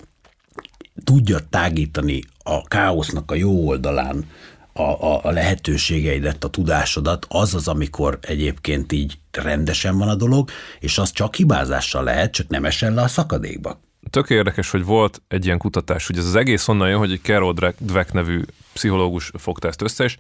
tudja 1.05 1.39
tágítani 1.51 2.23
a 2.43 2.63
káosznak 2.63 3.31
a 3.31 3.35
jó 3.35 3.67
oldalán 3.67 4.25
a, 4.73 4.83
a, 4.83 5.25
a 5.25 5.31
lehetőségeidet, 5.31 6.45
a 6.45 6.49
tudásodat, 6.49 7.27
az 7.29 7.55
az, 7.55 7.69
amikor 7.69 8.19
egyébként 8.21 8.93
így 8.93 9.19
rendesen 9.31 9.99
van 9.99 10.09
a 10.09 10.15
dolog, 10.15 10.51
és 10.81 10.99
az 10.99 11.13
csak 11.13 11.35
hibázással 11.35 12.05
lehet, 12.05 12.33
csak 12.33 12.49
nem 12.49 12.65
esel 12.65 12.95
le 12.95 13.03
a 13.03 13.09
szakadékba. 13.09 13.81
Tök 14.11 14.31
érdekes, 14.31 14.71
hogy 14.71 14.85
volt 14.85 15.23
egy 15.29 15.45
ilyen 15.45 15.59
kutatás, 15.59 16.07
hogy 16.07 16.19
ez 16.19 16.27
az 16.27 16.35
egész 16.35 16.69
onnan 16.69 16.89
jön, 16.89 16.99
hogy 16.99 17.13
egy 17.13 17.21
Carol 17.23 17.55
Dweck 17.79 18.13
nevű 18.13 18.41
pszichológus 18.73 19.31
fogta 19.39 19.69
ezt 19.69 19.83
össze, 19.83 20.05
és 20.05 20.17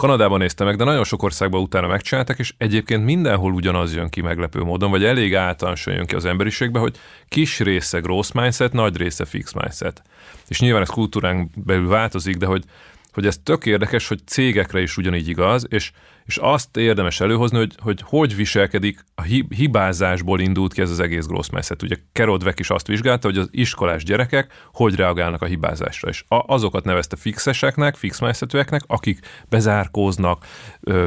Kanadában 0.00 0.38
nézte 0.38 0.64
meg, 0.64 0.76
de 0.76 0.84
nagyon 0.84 1.04
sok 1.04 1.22
országban 1.22 1.60
utána 1.60 1.86
megcsináltak, 1.86 2.38
és 2.38 2.54
egyébként 2.58 3.04
mindenhol 3.04 3.52
ugyanaz 3.52 3.94
jön 3.94 4.08
ki 4.08 4.20
meglepő 4.20 4.60
módon, 4.60 4.90
vagy 4.90 5.04
elég 5.04 5.34
általánosan 5.34 5.94
jön 5.94 6.06
ki 6.06 6.14
az 6.14 6.24
emberiségbe, 6.24 6.78
hogy 6.78 6.96
kis 7.28 7.58
része 7.58 7.98
gross 7.98 8.32
mindset, 8.32 8.72
nagy 8.72 8.96
része 8.96 9.24
fix 9.24 9.52
mindset. 9.52 10.02
És 10.48 10.60
nyilván 10.60 10.82
ez 10.82 10.88
kultúránk 10.88 11.50
belül 11.64 11.88
változik, 11.88 12.36
de 12.36 12.46
hogy 12.46 12.64
hogy 13.12 13.26
ez 13.26 13.38
tök 13.42 13.66
érdekes, 13.66 14.08
hogy 14.08 14.20
cégekre 14.26 14.80
is 14.80 14.96
ugyanígy 14.96 15.28
igaz, 15.28 15.66
és, 15.68 15.90
és 16.24 16.36
azt 16.36 16.76
érdemes 16.76 17.20
előhozni, 17.20 17.58
hogy, 17.58 17.74
hogy 17.78 18.02
hogy 18.04 18.36
viselkedik, 18.36 19.04
a 19.14 19.22
hibázásból 19.48 20.40
indult 20.40 20.72
ki 20.72 20.80
ez 20.80 20.90
az 20.90 21.00
egész 21.00 21.26
growth 21.26 21.52
mindset. 21.52 21.82
Ugye 21.82 21.96
Kerodvek 22.12 22.58
is 22.58 22.70
azt 22.70 22.86
vizsgálta, 22.86 23.28
hogy 23.28 23.38
az 23.38 23.48
iskolás 23.50 24.04
gyerekek 24.04 24.52
hogy 24.72 24.94
reagálnak 24.94 25.42
a 25.42 25.46
hibázásra, 25.46 26.08
és 26.08 26.24
azokat 26.28 26.84
nevezte 26.84 27.16
fixeseknek, 27.16 27.94
fix 27.94 28.20
mindsetűeknek, 28.20 28.82
akik 28.86 29.18
bezárkóznak, 29.48 30.46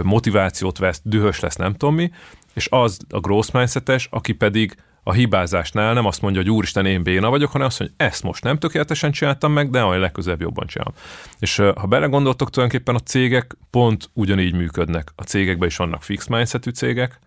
motivációt 0.04 0.78
vesz, 0.78 1.02
dühös 1.04 1.40
lesz, 1.40 1.56
nem 1.56 1.72
tudom 1.72 1.96
mi, 1.96 2.12
és 2.54 2.68
az 2.70 2.98
a 3.10 3.20
growth 3.20 3.54
mindsetes, 3.54 4.08
aki 4.12 4.34
pedig 4.34 4.76
a 5.04 5.14
hibázásnál 5.14 5.94
nem 5.94 6.06
azt 6.06 6.22
mondja, 6.22 6.42
hogy 6.42 6.50
úristen, 6.50 6.86
én 6.86 7.04
béna 7.04 7.30
vagyok, 7.30 7.52
hanem 7.52 7.68
azt 7.68 7.80
mondja, 7.80 7.98
hogy 7.98 8.08
ezt 8.08 8.24
most 8.24 8.44
nem 8.44 8.58
tökéletesen 8.58 9.12
csináltam 9.12 9.52
meg, 9.52 9.70
de 9.70 9.84
majd 9.84 10.00
legközelebb 10.00 10.42
jobban 10.42 10.68
csinálom. 10.68 10.94
És 11.40 11.56
ha 11.56 11.88
belegondoltok, 11.88 12.50
tulajdonképpen 12.50 12.96
a 12.96 13.00
cégek 13.00 13.58
pont 13.70 14.10
ugyanígy 14.14 14.54
működnek. 14.54 15.12
A 15.16 15.24
cégekben 15.24 15.68
is 15.68 15.76
vannak 15.76 16.04
fix 16.04 16.28
mindsetű 16.28 16.70
cégek, 16.70 17.20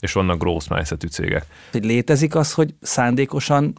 és 0.00 0.12
vannak 0.12 0.38
growth 0.38 0.70
mindsetű 0.70 1.06
cégek. 1.06 1.46
Hogy 1.72 1.84
létezik 1.84 2.34
az, 2.34 2.52
hogy 2.52 2.74
szándékosan 2.80 3.78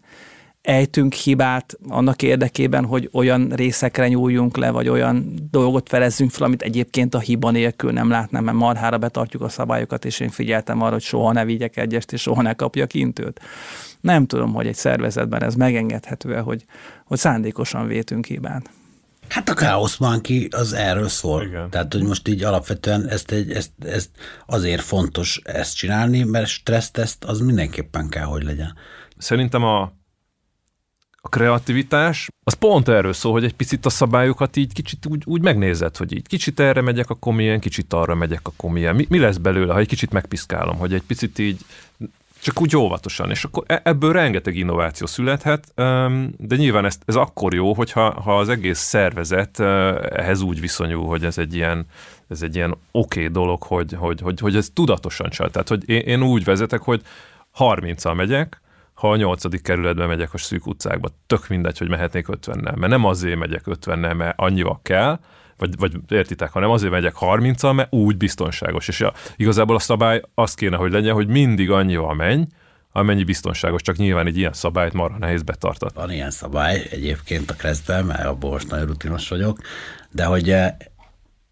ejtünk 0.61 1.13
hibát 1.13 1.77
annak 1.87 2.21
érdekében, 2.21 2.85
hogy 2.85 3.09
olyan 3.13 3.49
részekre 3.49 4.07
nyúljunk 4.07 4.57
le, 4.57 4.69
vagy 4.69 4.89
olyan 4.89 5.33
dolgot 5.51 5.89
felezzünk 5.89 6.31
fel, 6.31 6.45
amit 6.45 6.61
egyébként 6.61 7.15
a 7.15 7.19
hiba 7.19 7.51
nélkül 7.51 7.91
nem 7.91 8.09
látnám, 8.09 8.43
mert 8.43 8.57
marhára 8.57 8.97
betartjuk 8.97 9.41
a 9.41 9.49
szabályokat, 9.49 10.05
és 10.05 10.19
én 10.19 10.29
figyeltem 10.29 10.81
arra, 10.81 10.91
hogy 10.91 11.01
soha 11.01 11.31
ne 11.31 11.45
vigyek 11.45 11.77
egyest, 11.77 12.11
és 12.11 12.21
soha 12.21 12.41
ne 12.41 12.53
kapjak 12.53 12.93
intőt. 12.93 13.41
Nem 14.01 14.25
tudom, 14.25 14.53
hogy 14.53 14.67
egy 14.67 14.75
szervezetben 14.75 15.43
ez 15.43 15.55
megengedhető 15.55 16.35
-e, 16.35 16.39
hogy, 16.39 16.65
hogy 17.05 17.17
szándékosan 17.17 17.87
vétünk 17.87 18.25
hibát. 18.25 18.69
Hát 19.29 19.49
a 19.49 19.53
Chaos 19.53 19.97
Monkey 19.97 20.47
az 20.51 20.73
erről 20.73 21.07
szól. 21.07 21.43
Igen. 21.43 21.69
Tehát, 21.69 21.93
hogy 21.93 22.03
most 22.03 22.27
így 22.27 22.43
alapvetően 22.43 23.07
ezt, 23.09 23.31
egy, 23.31 23.51
ezt, 23.51 23.71
ezt 23.79 24.09
azért 24.45 24.81
fontos 24.81 25.41
ezt 25.43 25.75
csinálni, 25.75 26.23
mert 26.23 26.47
stresszteszt 26.47 27.23
az 27.23 27.39
mindenképpen 27.39 28.09
kell, 28.09 28.25
hogy 28.25 28.43
legyen. 28.43 28.73
Szerintem 29.17 29.63
a 29.63 29.96
a 31.27 31.29
kreativitás, 31.29 32.27
az 32.43 32.53
pont 32.53 32.87
erről 32.87 33.13
szól, 33.13 33.31
hogy 33.31 33.43
egy 33.43 33.55
picit 33.55 33.85
a 33.85 33.89
szabályokat 33.89 34.55
így 34.55 34.73
kicsit 34.73 35.05
úgy, 35.05 35.23
úgy 35.25 35.41
megnézed, 35.41 35.97
hogy 35.97 36.13
így 36.13 36.27
kicsit 36.27 36.59
erre 36.59 36.81
megyek, 36.81 37.09
akkor 37.09 37.33
milyen, 37.33 37.59
kicsit 37.59 37.93
arra 37.93 38.15
megyek, 38.15 38.39
akkor 38.43 38.69
milyen. 38.69 38.95
Mi, 38.95 39.05
mi 39.09 39.19
lesz 39.19 39.37
belőle, 39.37 39.73
ha 39.73 39.79
egy 39.79 39.87
kicsit 39.87 40.11
megpiszkálom, 40.11 40.77
hogy 40.77 40.93
egy 40.93 41.01
picit 41.01 41.39
így 41.39 41.59
csak 42.41 42.61
úgy 42.61 42.75
óvatosan, 42.75 43.29
és 43.29 43.43
akkor 43.43 43.63
e, 43.67 43.81
ebből 43.83 44.13
rengeteg 44.13 44.55
innováció 44.55 45.07
születhet, 45.07 45.71
de 46.37 46.55
nyilván 46.55 46.85
ez, 46.85 46.97
ez 47.05 47.15
akkor 47.15 47.53
jó, 47.53 47.73
hogyha 47.73 48.21
ha 48.21 48.37
az 48.37 48.49
egész 48.49 48.79
szervezet 48.79 49.59
ehhez 50.09 50.41
úgy 50.41 50.59
viszonyul, 50.59 51.05
hogy 51.05 51.23
ez 51.23 51.37
egy 51.37 51.55
ilyen, 51.55 51.85
ez 52.29 52.41
egy 52.41 52.55
ilyen 52.55 52.71
oké 52.71 53.19
okay 53.19 53.31
dolog, 53.31 53.63
hogy, 53.63 53.93
hogy, 53.93 54.21
hogy, 54.21 54.39
hogy 54.39 54.55
ez 54.55 54.69
tudatosan 54.73 55.29
csal. 55.29 55.49
Tehát, 55.49 55.67
hogy 55.67 55.89
én, 55.89 56.01
én 56.01 56.23
úgy 56.23 56.43
vezetek, 56.43 56.81
hogy 56.81 57.01
30-al 57.57 58.15
megyek, 58.15 58.61
ha 58.97 59.11
a 59.11 59.15
nyolcadik 59.15 59.61
kerületbe 59.61 60.05
megyek 60.05 60.33
a 60.33 60.37
szűk 60.37 60.67
utcákba, 60.67 61.09
tök 61.27 61.47
mindegy, 61.47 61.77
hogy 61.77 61.89
mehetnék 61.89 62.25
50-nel, 62.29 62.75
mert 62.75 62.87
nem 62.91 63.05
azért 63.05 63.37
megyek 63.37 63.63
50-nel, 63.65 64.15
mert 64.15 64.33
annyival 64.39 64.79
kell, 64.83 65.19
vagy, 65.57 65.77
vagy 65.77 65.93
értitek, 66.07 66.51
hanem 66.51 66.69
azért 66.69 66.91
megyek 66.91 67.15
30-al, 67.19 67.75
mert 67.75 67.93
úgy 67.93 68.17
biztonságos. 68.17 68.87
És 68.87 69.01
a, 69.01 69.13
igazából 69.35 69.75
a 69.75 69.79
szabály 69.79 70.21
az 70.33 70.53
kéne, 70.53 70.77
hogy 70.77 70.91
legyen, 70.91 71.13
hogy 71.13 71.27
mindig 71.27 71.71
annyival 71.71 72.13
menj, 72.13 72.45
amennyi 72.91 73.23
biztonságos, 73.23 73.81
csak 73.81 73.95
nyilván 73.95 74.27
egy 74.27 74.37
ilyen 74.37 74.53
szabályt 74.53 74.93
marha 74.93 75.17
nehéz 75.17 75.41
betartatni. 75.41 76.01
Van 76.01 76.11
ilyen 76.11 76.31
szabály 76.31 76.87
egyébként 76.91 77.51
a 77.51 77.53
kresztben, 77.53 78.05
mert 78.05 78.25
abból 78.25 78.51
most 78.51 78.69
nagyon 78.69 78.85
rutinos 78.85 79.29
vagyok, 79.29 79.59
de 80.11 80.25
hogy 80.25 80.49
eh, 80.49 80.75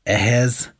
ehhez 0.03 0.75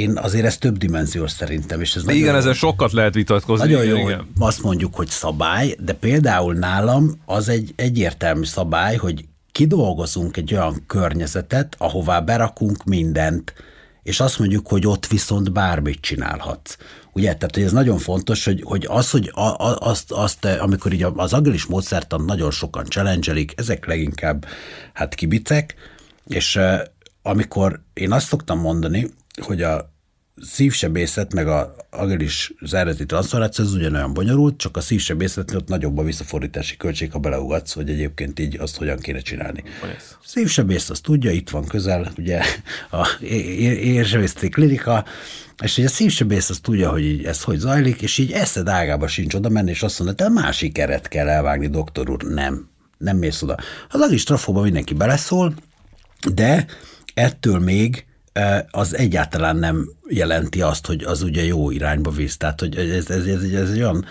én 0.00 0.18
azért 0.18 0.44
ez 0.44 0.58
több 0.58 0.76
dimenziós 0.76 1.30
szerintem. 1.30 1.80
És 1.80 1.94
ez 1.94 2.04
de 2.04 2.12
igen, 2.12 2.34
ezen 2.34 2.54
sokat 2.54 2.92
lehet 2.92 3.14
vitatkozni. 3.14 3.66
Nagyon 3.66 3.84
igen, 3.84 3.96
jó, 3.96 4.08
igen. 4.08 4.26
azt 4.38 4.62
mondjuk, 4.62 4.94
hogy 4.94 5.08
szabály, 5.08 5.76
de 5.80 5.92
például 5.92 6.54
nálam 6.54 7.20
az 7.26 7.48
egy 7.48 7.72
egyértelmű 7.76 8.44
szabály, 8.44 8.96
hogy 8.96 9.24
kidolgozunk 9.52 10.36
egy 10.36 10.54
olyan 10.54 10.82
környezetet, 10.86 11.74
ahová 11.78 12.20
berakunk 12.20 12.84
mindent, 12.84 13.54
és 14.02 14.20
azt 14.20 14.38
mondjuk, 14.38 14.68
hogy 14.68 14.86
ott 14.86 15.06
viszont 15.06 15.52
bármit 15.52 16.00
csinálhatsz. 16.00 16.76
Ugye, 17.12 17.34
tehát 17.34 17.54
hogy 17.54 17.64
ez 17.64 17.72
nagyon 17.72 17.98
fontos, 17.98 18.44
hogy, 18.44 18.62
hogy 18.64 18.86
az, 18.88 19.10
hogy 19.10 19.30
a, 19.34 19.40
a, 19.40 19.76
azt, 19.80 20.12
azt, 20.12 20.44
amikor 20.44 20.92
így 20.92 21.06
az 21.14 21.32
agilis 21.32 21.66
módszertan 21.66 22.24
nagyon 22.24 22.50
sokan 22.50 22.84
challenge 22.84 23.44
ezek 23.56 23.86
leginkább 23.86 24.46
hát 24.92 25.14
kibicek, 25.14 25.74
és 26.26 26.58
amikor 27.22 27.80
én 27.92 28.12
azt 28.12 28.26
szoktam 28.26 28.60
mondani, 28.60 29.10
hogy 29.40 29.62
a 29.62 29.92
szívsebészet 30.42 31.34
meg 31.34 31.48
a 31.48 31.74
agilis 31.90 32.52
zárati 32.60 33.06
transformáció 33.06 33.64
az 33.64 33.74
ugyanolyan 33.74 34.14
bonyolult, 34.14 34.56
csak 34.56 34.76
a 34.76 34.80
szívsebészet 34.80 35.54
ott 35.54 35.68
nagyobb 35.68 35.98
a 35.98 36.02
visszafordítási 36.02 36.76
költség, 36.76 37.12
ha 37.12 37.18
beleugatsz, 37.18 37.72
hogy 37.72 37.90
egyébként 37.90 38.38
így 38.38 38.58
azt 38.58 38.76
hogyan 38.76 38.98
kéne 38.98 39.20
csinálni. 39.20 39.62
Yes. 39.82 40.02
Szívsebész 40.24 40.90
azt 40.90 41.02
tudja, 41.02 41.30
itt 41.30 41.50
van 41.50 41.64
közel, 41.64 42.12
ugye 42.18 42.42
a 42.90 43.08
érsebészeti 43.20 44.48
klinika, 44.48 45.04
és 45.62 45.74
hogy 45.74 45.84
a 45.84 45.88
szívsebész 45.88 46.50
azt 46.50 46.62
tudja, 46.62 46.90
hogy 46.90 47.04
így 47.04 47.24
ez 47.24 47.42
hogy 47.42 47.58
zajlik, 47.58 48.02
és 48.02 48.18
így 48.18 48.32
eszed 48.32 48.68
ágába 48.68 49.06
sincs 49.06 49.34
oda 49.34 49.48
menni, 49.48 49.70
és 49.70 49.82
azt 49.82 49.98
mondja, 49.98 50.26
te 50.26 50.32
másik 50.32 50.72
keret 50.72 51.08
kell 51.08 51.28
elvágni, 51.28 51.66
doktor 51.66 52.10
úr. 52.10 52.22
Nem, 52.22 52.68
nem 52.98 53.16
mész 53.16 53.42
oda. 53.42 53.56
Az 53.88 54.00
agis 54.00 54.24
trafóba 54.24 54.62
mindenki 54.62 54.94
beleszól, 54.94 55.54
de 56.34 56.66
ettől 57.14 57.58
még 57.58 58.04
az 58.70 58.96
egyáltalán 58.96 59.56
nem 59.56 59.90
jelenti 60.08 60.62
azt, 60.62 60.86
hogy 60.86 61.04
az 61.04 61.22
ugye 61.22 61.44
jó 61.44 61.70
irányba 61.70 62.10
visz. 62.10 62.36
Tehát, 62.36 62.60
hogy 62.60 62.76
ez, 62.76 63.10
ez, 63.10 63.26
ez, 63.26 63.42
ez 63.42 63.70
egy 63.70 63.80
olyan 63.80 64.04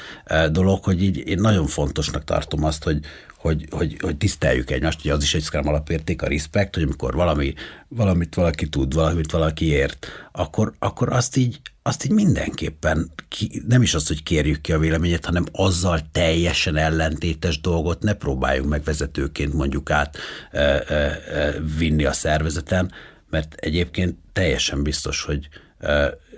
dolog, 0.51 0.83
hogy 0.83 1.03
így 1.03 1.27
én 1.27 1.39
nagyon 1.39 1.67
fontosnak 1.67 2.23
tartom 2.23 2.63
azt, 2.63 2.83
hogy, 2.83 2.99
hogy, 3.39 3.65
hogy, 3.69 3.97
hogy 4.01 4.17
tiszteljük 4.17 4.71
egymást, 4.71 5.01
hogy 5.01 5.11
az 5.11 5.23
is 5.23 5.33
egy 5.33 5.43
Scrum 5.43 5.67
alapérték, 5.67 6.21
a 6.21 6.27
respect, 6.27 6.73
hogy 6.73 6.83
amikor 6.83 7.13
valami, 7.13 7.53
valamit 7.87 8.35
valaki 8.35 8.69
tud, 8.69 8.93
valamit 8.93 9.31
valaki 9.31 9.65
ért, 9.65 10.07
akkor, 10.31 10.73
akkor 10.79 11.13
azt 11.13 11.37
így, 11.37 11.61
azt 11.81 12.05
így 12.05 12.11
mindenképpen, 12.11 13.11
ki, 13.27 13.61
nem 13.67 13.81
is 13.81 13.93
az, 13.93 14.07
hogy 14.07 14.23
kérjük 14.23 14.61
ki 14.61 14.71
a 14.71 14.79
véleményét, 14.79 15.25
hanem 15.25 15.45
azzal 15.51 15.99
teljesen 16.11 16.75
ellentétes 16.75 17.61
dolgot 17.61 18.01
ne 18.01 18.13
próbáljunk 18.13 18.69
meg 18.69 18.83
vezetőként 18.83 19.53
mondjuk 19.53 19.91
át 19.91 20.17
e, 20.51 20.59
e, 20.59 20.93
e, 20.93 21.55
vinni 21.77 22.05
a 22.05 22.13
szervezeten, 22.13 22.91
mert 23.29 23.53
egyébként 23.53 24.17
teljesen 24.33 24.83
biztos, 24.83 25.23
hogy 25.23 25.47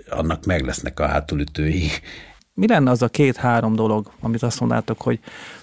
annak 0.08 0.44
meg 0.44 0.64
lesznek 0.64 1.00
a 1.00 1.06
hátulütői. 1.06 1.88
Mi 2.54 2.66
lenne 2.68 2.90
az 2.90 3.02
a 3.02 3.08
két-három 3.08 3.74
dolog, 3.74 4.12
amit 4.20 4.42
azt 4.42 4.60
mondtátok, 4.60 5.00
hogy 5.00 5.20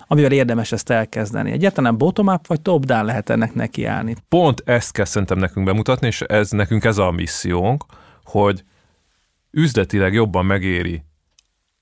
amivel 0.08 0.32
érdemes 0.32 0.72
ezt 0.72 0.90
elkezdeni? 0.90 1.52
Egyáltalán 1.52 1.98
bottom-up 1.98 2.48
vagy 2.48 2.62
top-down 2.62 3.06
lehet 3.06 3.30
ennek 3.30 3.54
nekiállni? 3.54 4.16
Pont 4.30 4.62
ezt 4.66 4.92
kell 4.92 5.06
szerintem 5.06 5.38
nekünk 5.38 5.66
bemutatni, 5.66 6.08
és 6.08 6.22
ez 6.22 6.50
nekünk 6.50 6.84
ez 6.84 6.98
a 6.98 7.12
missziónk, 7.12 7.86
hogy 8.24 8.64
üzletileg 9.52 10.14
jobban 10.14 10.46
megéri 10.46 11.04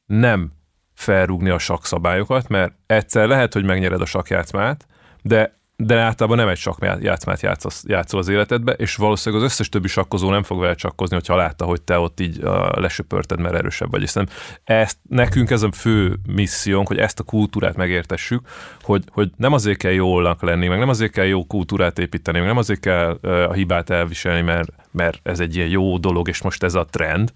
nem 0.05 0.51
felrúgni 0.93 1.49
a 1.49 1.59
sakszabályokat, 1.59 2.47
mert 2.47 2.73
egyszer 2.85 3.27
lehet, 3.27 3.53
hogy 3.53 3.63
megnyered 3.63 4.01
a 4.01 4.05
sakjátszmát, 4.05 4.85
de 5.21 5.59
de 5.79 5.99
általában 5.99 6.37
nem 6.37 6.47
egy 6.47 6.57
csak 6.57 6.97
játszmát 7.01 7.41
játszol, 7.41 7.71
játszol 7.83 8.19
az 8.19 8.27
életedbe, 8.27 8.71
és 8.71 8.95
valószínűleg 8.95 9.45
az 9.45 9.51
összes 9.51 9.69
többi 9.69 9.87
sakkozó 9.87 10.29
nem 10.29 10.43
fog 10.43 10.59
vele 10.59 10.75
csakkozni, 10.75 11.15
hogyha 11.15 11.35
látta, 11.35 11.65
hogy 11.65 11.81
te 11.81 11.99
ott 11.99 12.19
így 12.19 12.43
uh, 12.43 12.77
lesöpörted, 12.77 13.39
mert 13.39 13.55
erősebb 13.55 13.91
vagy. 13.91 13.99
Hiszen 13.99 14.29
ezt, 14.63 14.97
nekünk 15.09 15.49
ez 15.49 15.61
a 15.61 15.71
fő 15.71 16.15
missziónk, 16.27 16.87
hogy 16.87 16.97
ezt 16.97 17.19
a 17.19 17.23
kultúrát 17.23 17.75
megértessük, 17.75 18.47
hogy, 18.81 19.03
hogy 19.11 19.31
nem 19.35 19.53
azért 19.53 19.77
kell 19.77 19.91
jólnak 19.91 20.41
lenni, 20.41 20.67
meg 20.67 20.79
nem 20.79 20.89
azért 20.89 21.11
kell 21.11 21.25
jó 21.25 21.45
kultúrát 21.45 21.99
építeni, 21.99 22.37
meg 22.37 22.47
nem 22.47 22.57
azért 22.57 22.79
kell 22.79 23.19
a 23.21 23.53
hibát 23.53 23.89
elviselni, 23.89 24.41
mert, 24.41 24.69
mert 24.91 25.19
ez 25.23 25.39
egy 25.39 25.55
ilyen 25.55 25.69
jó 25.69 25.97
dolog, 25.97 26.27
és 26.27 26.41
most 26.41 26.63
ez 26.63 26.75
a 26.75 26.85
trend, 26.85 27.31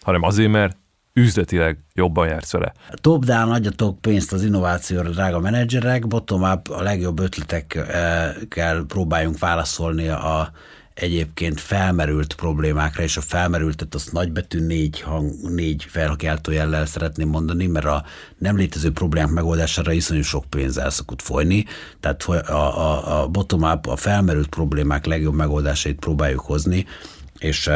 hanem 0.00 0.22
azért, 0.22 0.50
mert 0.50 0.76
üzletileg 1.12 1.78
jobban 1.94 2.28
jársz 2.28 2.52
vele. 2.52 2.72
Top-down 2.94 3.50
adjatok 3.50 4.00
pénzt 4.00 4.32
az 4.32 4.44
innovációra, 4.44 5.10
drága 5.10 5.38
menedzserek, 5.38 6.06
bottom-up 6.06 6.68
a 6.68 6.82
legjobb 6.82 7.20
ötletekkel 7.20 8.84
próbáljunk 8.84 9.38
válaszolni 9.38 10.08
a 10.08 10.52
egyébként 10.94 11.60
felmerült 11.60 12.34
problémákra, 12.34 13.02
és 13.02 13.16
a 13.16 13.20
felmerültet 13.20 13.94
azt 13.94 14.12
nagybetű 14.12 14.60
négy, 14.66 15.00
hang, 15.00 15.32
négy 15.50 15.86
jellel 16.50 16.86
szeretném 16.86 17.28
mondani, 17.28 17.66
mert 17.66 17.86
a 17.86 18.04
nem 18.38 18.56
létező 18.56 18.92
problémák 18.92 19.30
megoldására 19.30 19.92
iszonyú 19.92 20.22
sok 20.22 20.44
pénz 20.44 20.78
el 20.78 20.90
szokott 20.90 21.22
folyni, 21.22 21.64
tehát 22.00 22.22
a, 22.22 22.54
a, 22.54 23.22
a 23.22 23.28
bottom-up, 23.28 23.86
a 23.86 23.96
felmerült 23.96 24.48
problémák 24.48 25.06
legjobb 25.06 25.34
megoldásait 25.34 25.98
próbáljuk 25.98 26.40
hozni, 26.40 26.86
és 27.38 27.70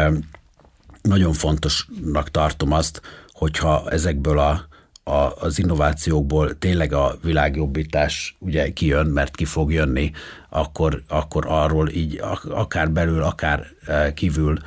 nagyon 1.02 1.32
fontosnak 1.32 2.30
tartom 2.30 2.72
azt, 2.72 3.00
hogyha 3.36 3.90
ezekből 3.90 4.38
a, 4.38 4.66
a, 5.10 5.32
az 5.40 5.58
innovációkból 5.58 6.58
tényleg 6.58 6.92
a 6.92 7.16
világjobbítás 7.22 8.36
ugye 8.38 8.72
kijön, 8.72 9.06
mert 9.06 9.36
ki 9.36 9.44
fog 9.44 9.72
jönni, 9.72 10.10
akkor, 10.48 11.02
akkor 11.08 11.44
arról 11.48 11.88
így 11.88 12.20
akár 12.48 12.90
belül, 12.90 13.22
akár 13.22 13.66
e, 13.86 14.14
kívül, 14.14 14.58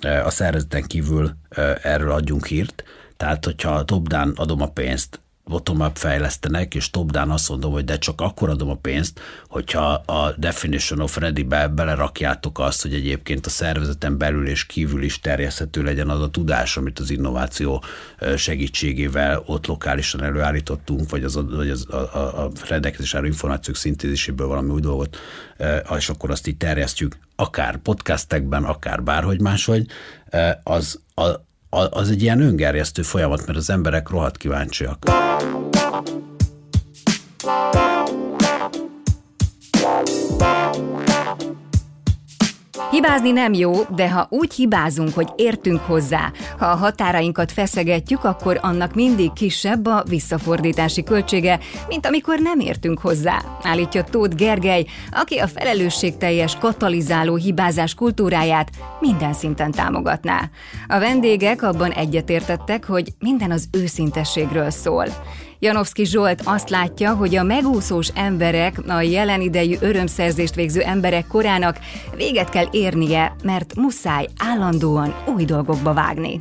e, 0.00 0.24
a 0.24 0.30
szervezeten 0.30 0.82
kívül 0.82 1.30
e, 1.48 1.78
erről 1.82 2.12
adjunk 2.12 2.46
hírt. 2.46 2.84
Tehát, 3.16 3.44
hogyha 3.44 3.84
top-down 3.84 4.32
adom 4.36 4.62
a 4.62 4.68
pénzt, 4.68 5.20
bottom-up 5.48 5.96
fejlesztenek, 5.96 6.74
és 6.74 6.90
top-down 6.90 7.30
azt 7.30 7.48
mondom, 7.48 7.72
hogy 7.72 7.84
de 7.84 7.98
csak 7.98 8.20
akkor 8.20 8.48
adom 8.48 8.70
a 8.70 8.74
pénzt, 8.74 9.20
hogyha 9.48 9.92
a 9.92 10.34
definition 10.36 11.00
of 11.00 11.16
ready-be 11.16 11.68
belerakjátok 11.68 12.58
azt, 12.58 12.82
hogy 12.82 12.94
egyébként 12.94 13.46
a 13.46 13.50
szervezeten 13.50 14.18
belül 14.18 14.48
és 14.48 14.66
kívül 14.66 15.02
is 15.02 15.20
terjeszthető 15.20 15.82
legyen 15.82 16.08
az 16.08 16.20
a 16.20 16.30
tudás, 16.30 16.76
amit 16.76 16.98
az 16.98 17.10
innováció 17.10 17.82
segítségével 18.36 19.42
ott 19.46 19.66
lokálisan 19.66 20.22
előállítottunk, 20.22 21.10
vagy 21.10 21.24
az, 21.24 21.38
vagy 21.50 21.70
az 21.70 21.90
a, 21.90 21.96
a, 21.96 22.44
a 22.44 22.50
rendelkezés 22.68 23.14
álló 23.14 23.26
információk 23.26 23.76
szintéziséből 23.76 24.46
valami 24.46 24.70
új 24.70 24.80
dolgot, 24.80 25.16
és 25.96 26.08
akkor 26.08 26.30
azt 26.30 26.46
így 26.46 26.56
terjesztjük, 26.56 27.18
akár 27.36 27.76
podcastekben, 27.76 28.64
akár 28.64 29.02
bárhogy 29.02 29.40
máshogy, 29.40 29.86
az, 30.62 31.00
a, 31.14 31.46
az 31.70 32.10
egy 32.10 32.22
ilyen 32.22 32.40
öngerjesztő 32.40 33.02
folyamat, 33.02 33.46
mert 33.46 33.58
az 33.58 33.70
emberek 33.70 34.08
rohadt 34.08 34.36
kíváncsiak. 34.36 34.98
Hibázni 42.98 43.30
nem 43.30 43.52
jó, 43.52 43.72
de 43.94 44.10
ha 44.10 44.26
úgy 44.30 44.54
hibázunk, 44.54 45.14
hogy 45.14 45.28
értünk 45.36 45.80
hozzá, 45.80 46.32
ha 46.58 46.66
a 46.66 46.76
határainkat 46.76 47.52
feszegetjük, 47.52 48.24
akkor 48.24 48.58
annak 48.62 48.94
mindig 48.94 49.32
kisebb 49.32 49.86
a 49.86 50.02
visszafordítási 50.08 51.02
költsége, 51.02 51.58
mint 51.88 52.06
amikor 52.06 52.38
nem 52.38 52.60
értünk 52.60 52.98
hozzá, 52.98 53.42
állítja 53.62 54.04
Tóth 54.04 54.36
Gergely, 54.36 54.84
aki 55.10 55.38
a 55.38 55.46
felelősségteljes 55.46 56.56
katalizáló 56.56 57.36
hibázás 57.36 57.94
kultúráját 57.94 58.70
minden 59.00 59.32
szinten 59.32 59.70
támogatná. 59.70 60.50
A 60.88 60.98
vendégek 60.98 61.62
abban 61.62 61.90
egyetértettek, 61.90 62.86
hogy 62.86 63.12
minden 63.18 63.50
az 63.50 63.68
őszintességről 63.72 64.70
szól. 64.70 65.06
Janowski 65.60 66.04
Zsolt 66.04 66.40
azt 66.44 66.70
látja, 66.70 67.14
hogy 67.14 67.36
a 67.36 67.42
megúszós 67.42 68.08
emberek, 68.14 68.80
a 68.88 69.00
jelen 69.00 69.40
idejű 69.40 69.76
örömszerzést 69.80 70.54
végző 70.54 70.80
emberek 70.80 71.26
korának 71.26 71.78
véget 72.16 72.48
kell 72.48 72.66
érnie, 72.70 73.36
mert 73.42 73.74
muszáj 73.74 74.26
állandóan 74.38 75.14
új 75.36 75.44
dolgokba 75.44 75.92
vágni. 75.92 76.36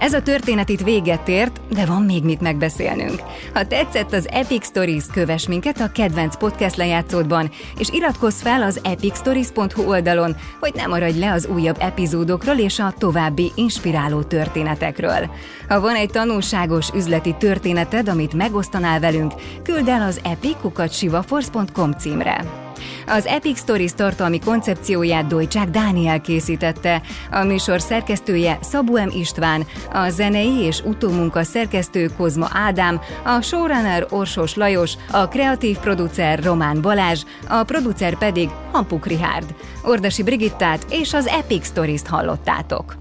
Ez 0.00 0.12
a 0.12 0.22
történet 0.22 0.68
itt 0.68 0.80
véget 0.80 1.28
ért, 1.28 1.60
de 1.72 1.86
van 1.86 2.02
még 2.02 2.24
mit 2.24 2.40
megbeszélnünk. 2.40 3.22
Ha 3.54 3.66
tetszett 3.66 4.12
az 4.12 4.28
Epic 4.32 4.66
Stories, 4.66 5.04
kövess 5.12 5.46
minket 5.46 5.80
a 5.80 5.92
kedvenc 5.92 6.36
podcast 6.36 6.76
lejátszódban, 6.76 7.50
és 7.78 7.88
iratkozz 7.90 8.40
fel 8.40 8.62
az 8.62 8.80
epicstories.hu 8.84 9.82
oldalon, 9.82 10.36
hogy 10.60 10.72
ne 10.74 10.86
maradj 10.86 11.18
le 11.18 11.32
az 11.32 11.46
újabb 11.46 11.76
epizódokról 11.80 12.56
és 12.56 12.78
a 12.78 12.94
további 12.98 13.52
inspiráló 13.54 14.22
történetekről. 14.22 15.30
Ha 15.68 15.80
van 15.80 15.94
egy 15.94 16.10
tanulságos 16.10 16.88
üzleti 16.94 17.34
történeted, 17.38 18.08
amit 18.08 18.34
megosztanál 18.34 19.00
velünk, 19.00 19.32
küld 19.62 19.88
el 19.88 20.02
az 20.02 20.20
epic.sivaforce.com 20.24 21.92
címre. 21.92 22.69
Az 23.06 23.26
Epic 23.26 23.58
Stories 23.58 23.92
tartalmi 23.92 24.38
koncepcióját 24.38 25.26
Dojcsák 25.26 25.70
Dániel 25.70 26.20
készítette, 26.20 27.02
a 27.30 27.44
műsor 27.44 27.80
szerkesztője 27.80 28.58
Szabó 28.62 28.92
M. 28.92 29.08
István, 29.12 29.66
a 29.92 30.08
zenei 30.08 30.58
és 30.58 30.80
utómunka 30.84 31.42
szerkesztő 31.42 32.10
Kozma 32.16 32.48
Ádám, 32.52 33.00
a 33.24 33.40
showrunner 33.40 34.06
Orsos 34.10 34.54
Lajos, 34.54 34.92
a 35.10 35.28
kreatív 35.28 35.78
producer 35.78 36.42
Román 36.42 36.80
Balázs, 36.80 37.22
a 37.48 37.62
producer 37.62 38.18
pedig 38.18 38.48
Hampuk 38.72 39.06
Rihárd. 39.06 39.54
Ordasi 39.82 40.22
Brigittát 40.22 40.86
és 40.90 41.14
az 41.14 41.26
Epic 41.26 41.66
Stories-t 41.66 42.06
hallottátok. 42.06 42.96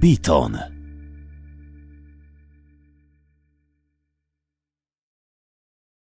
Beaton 0.00 0.56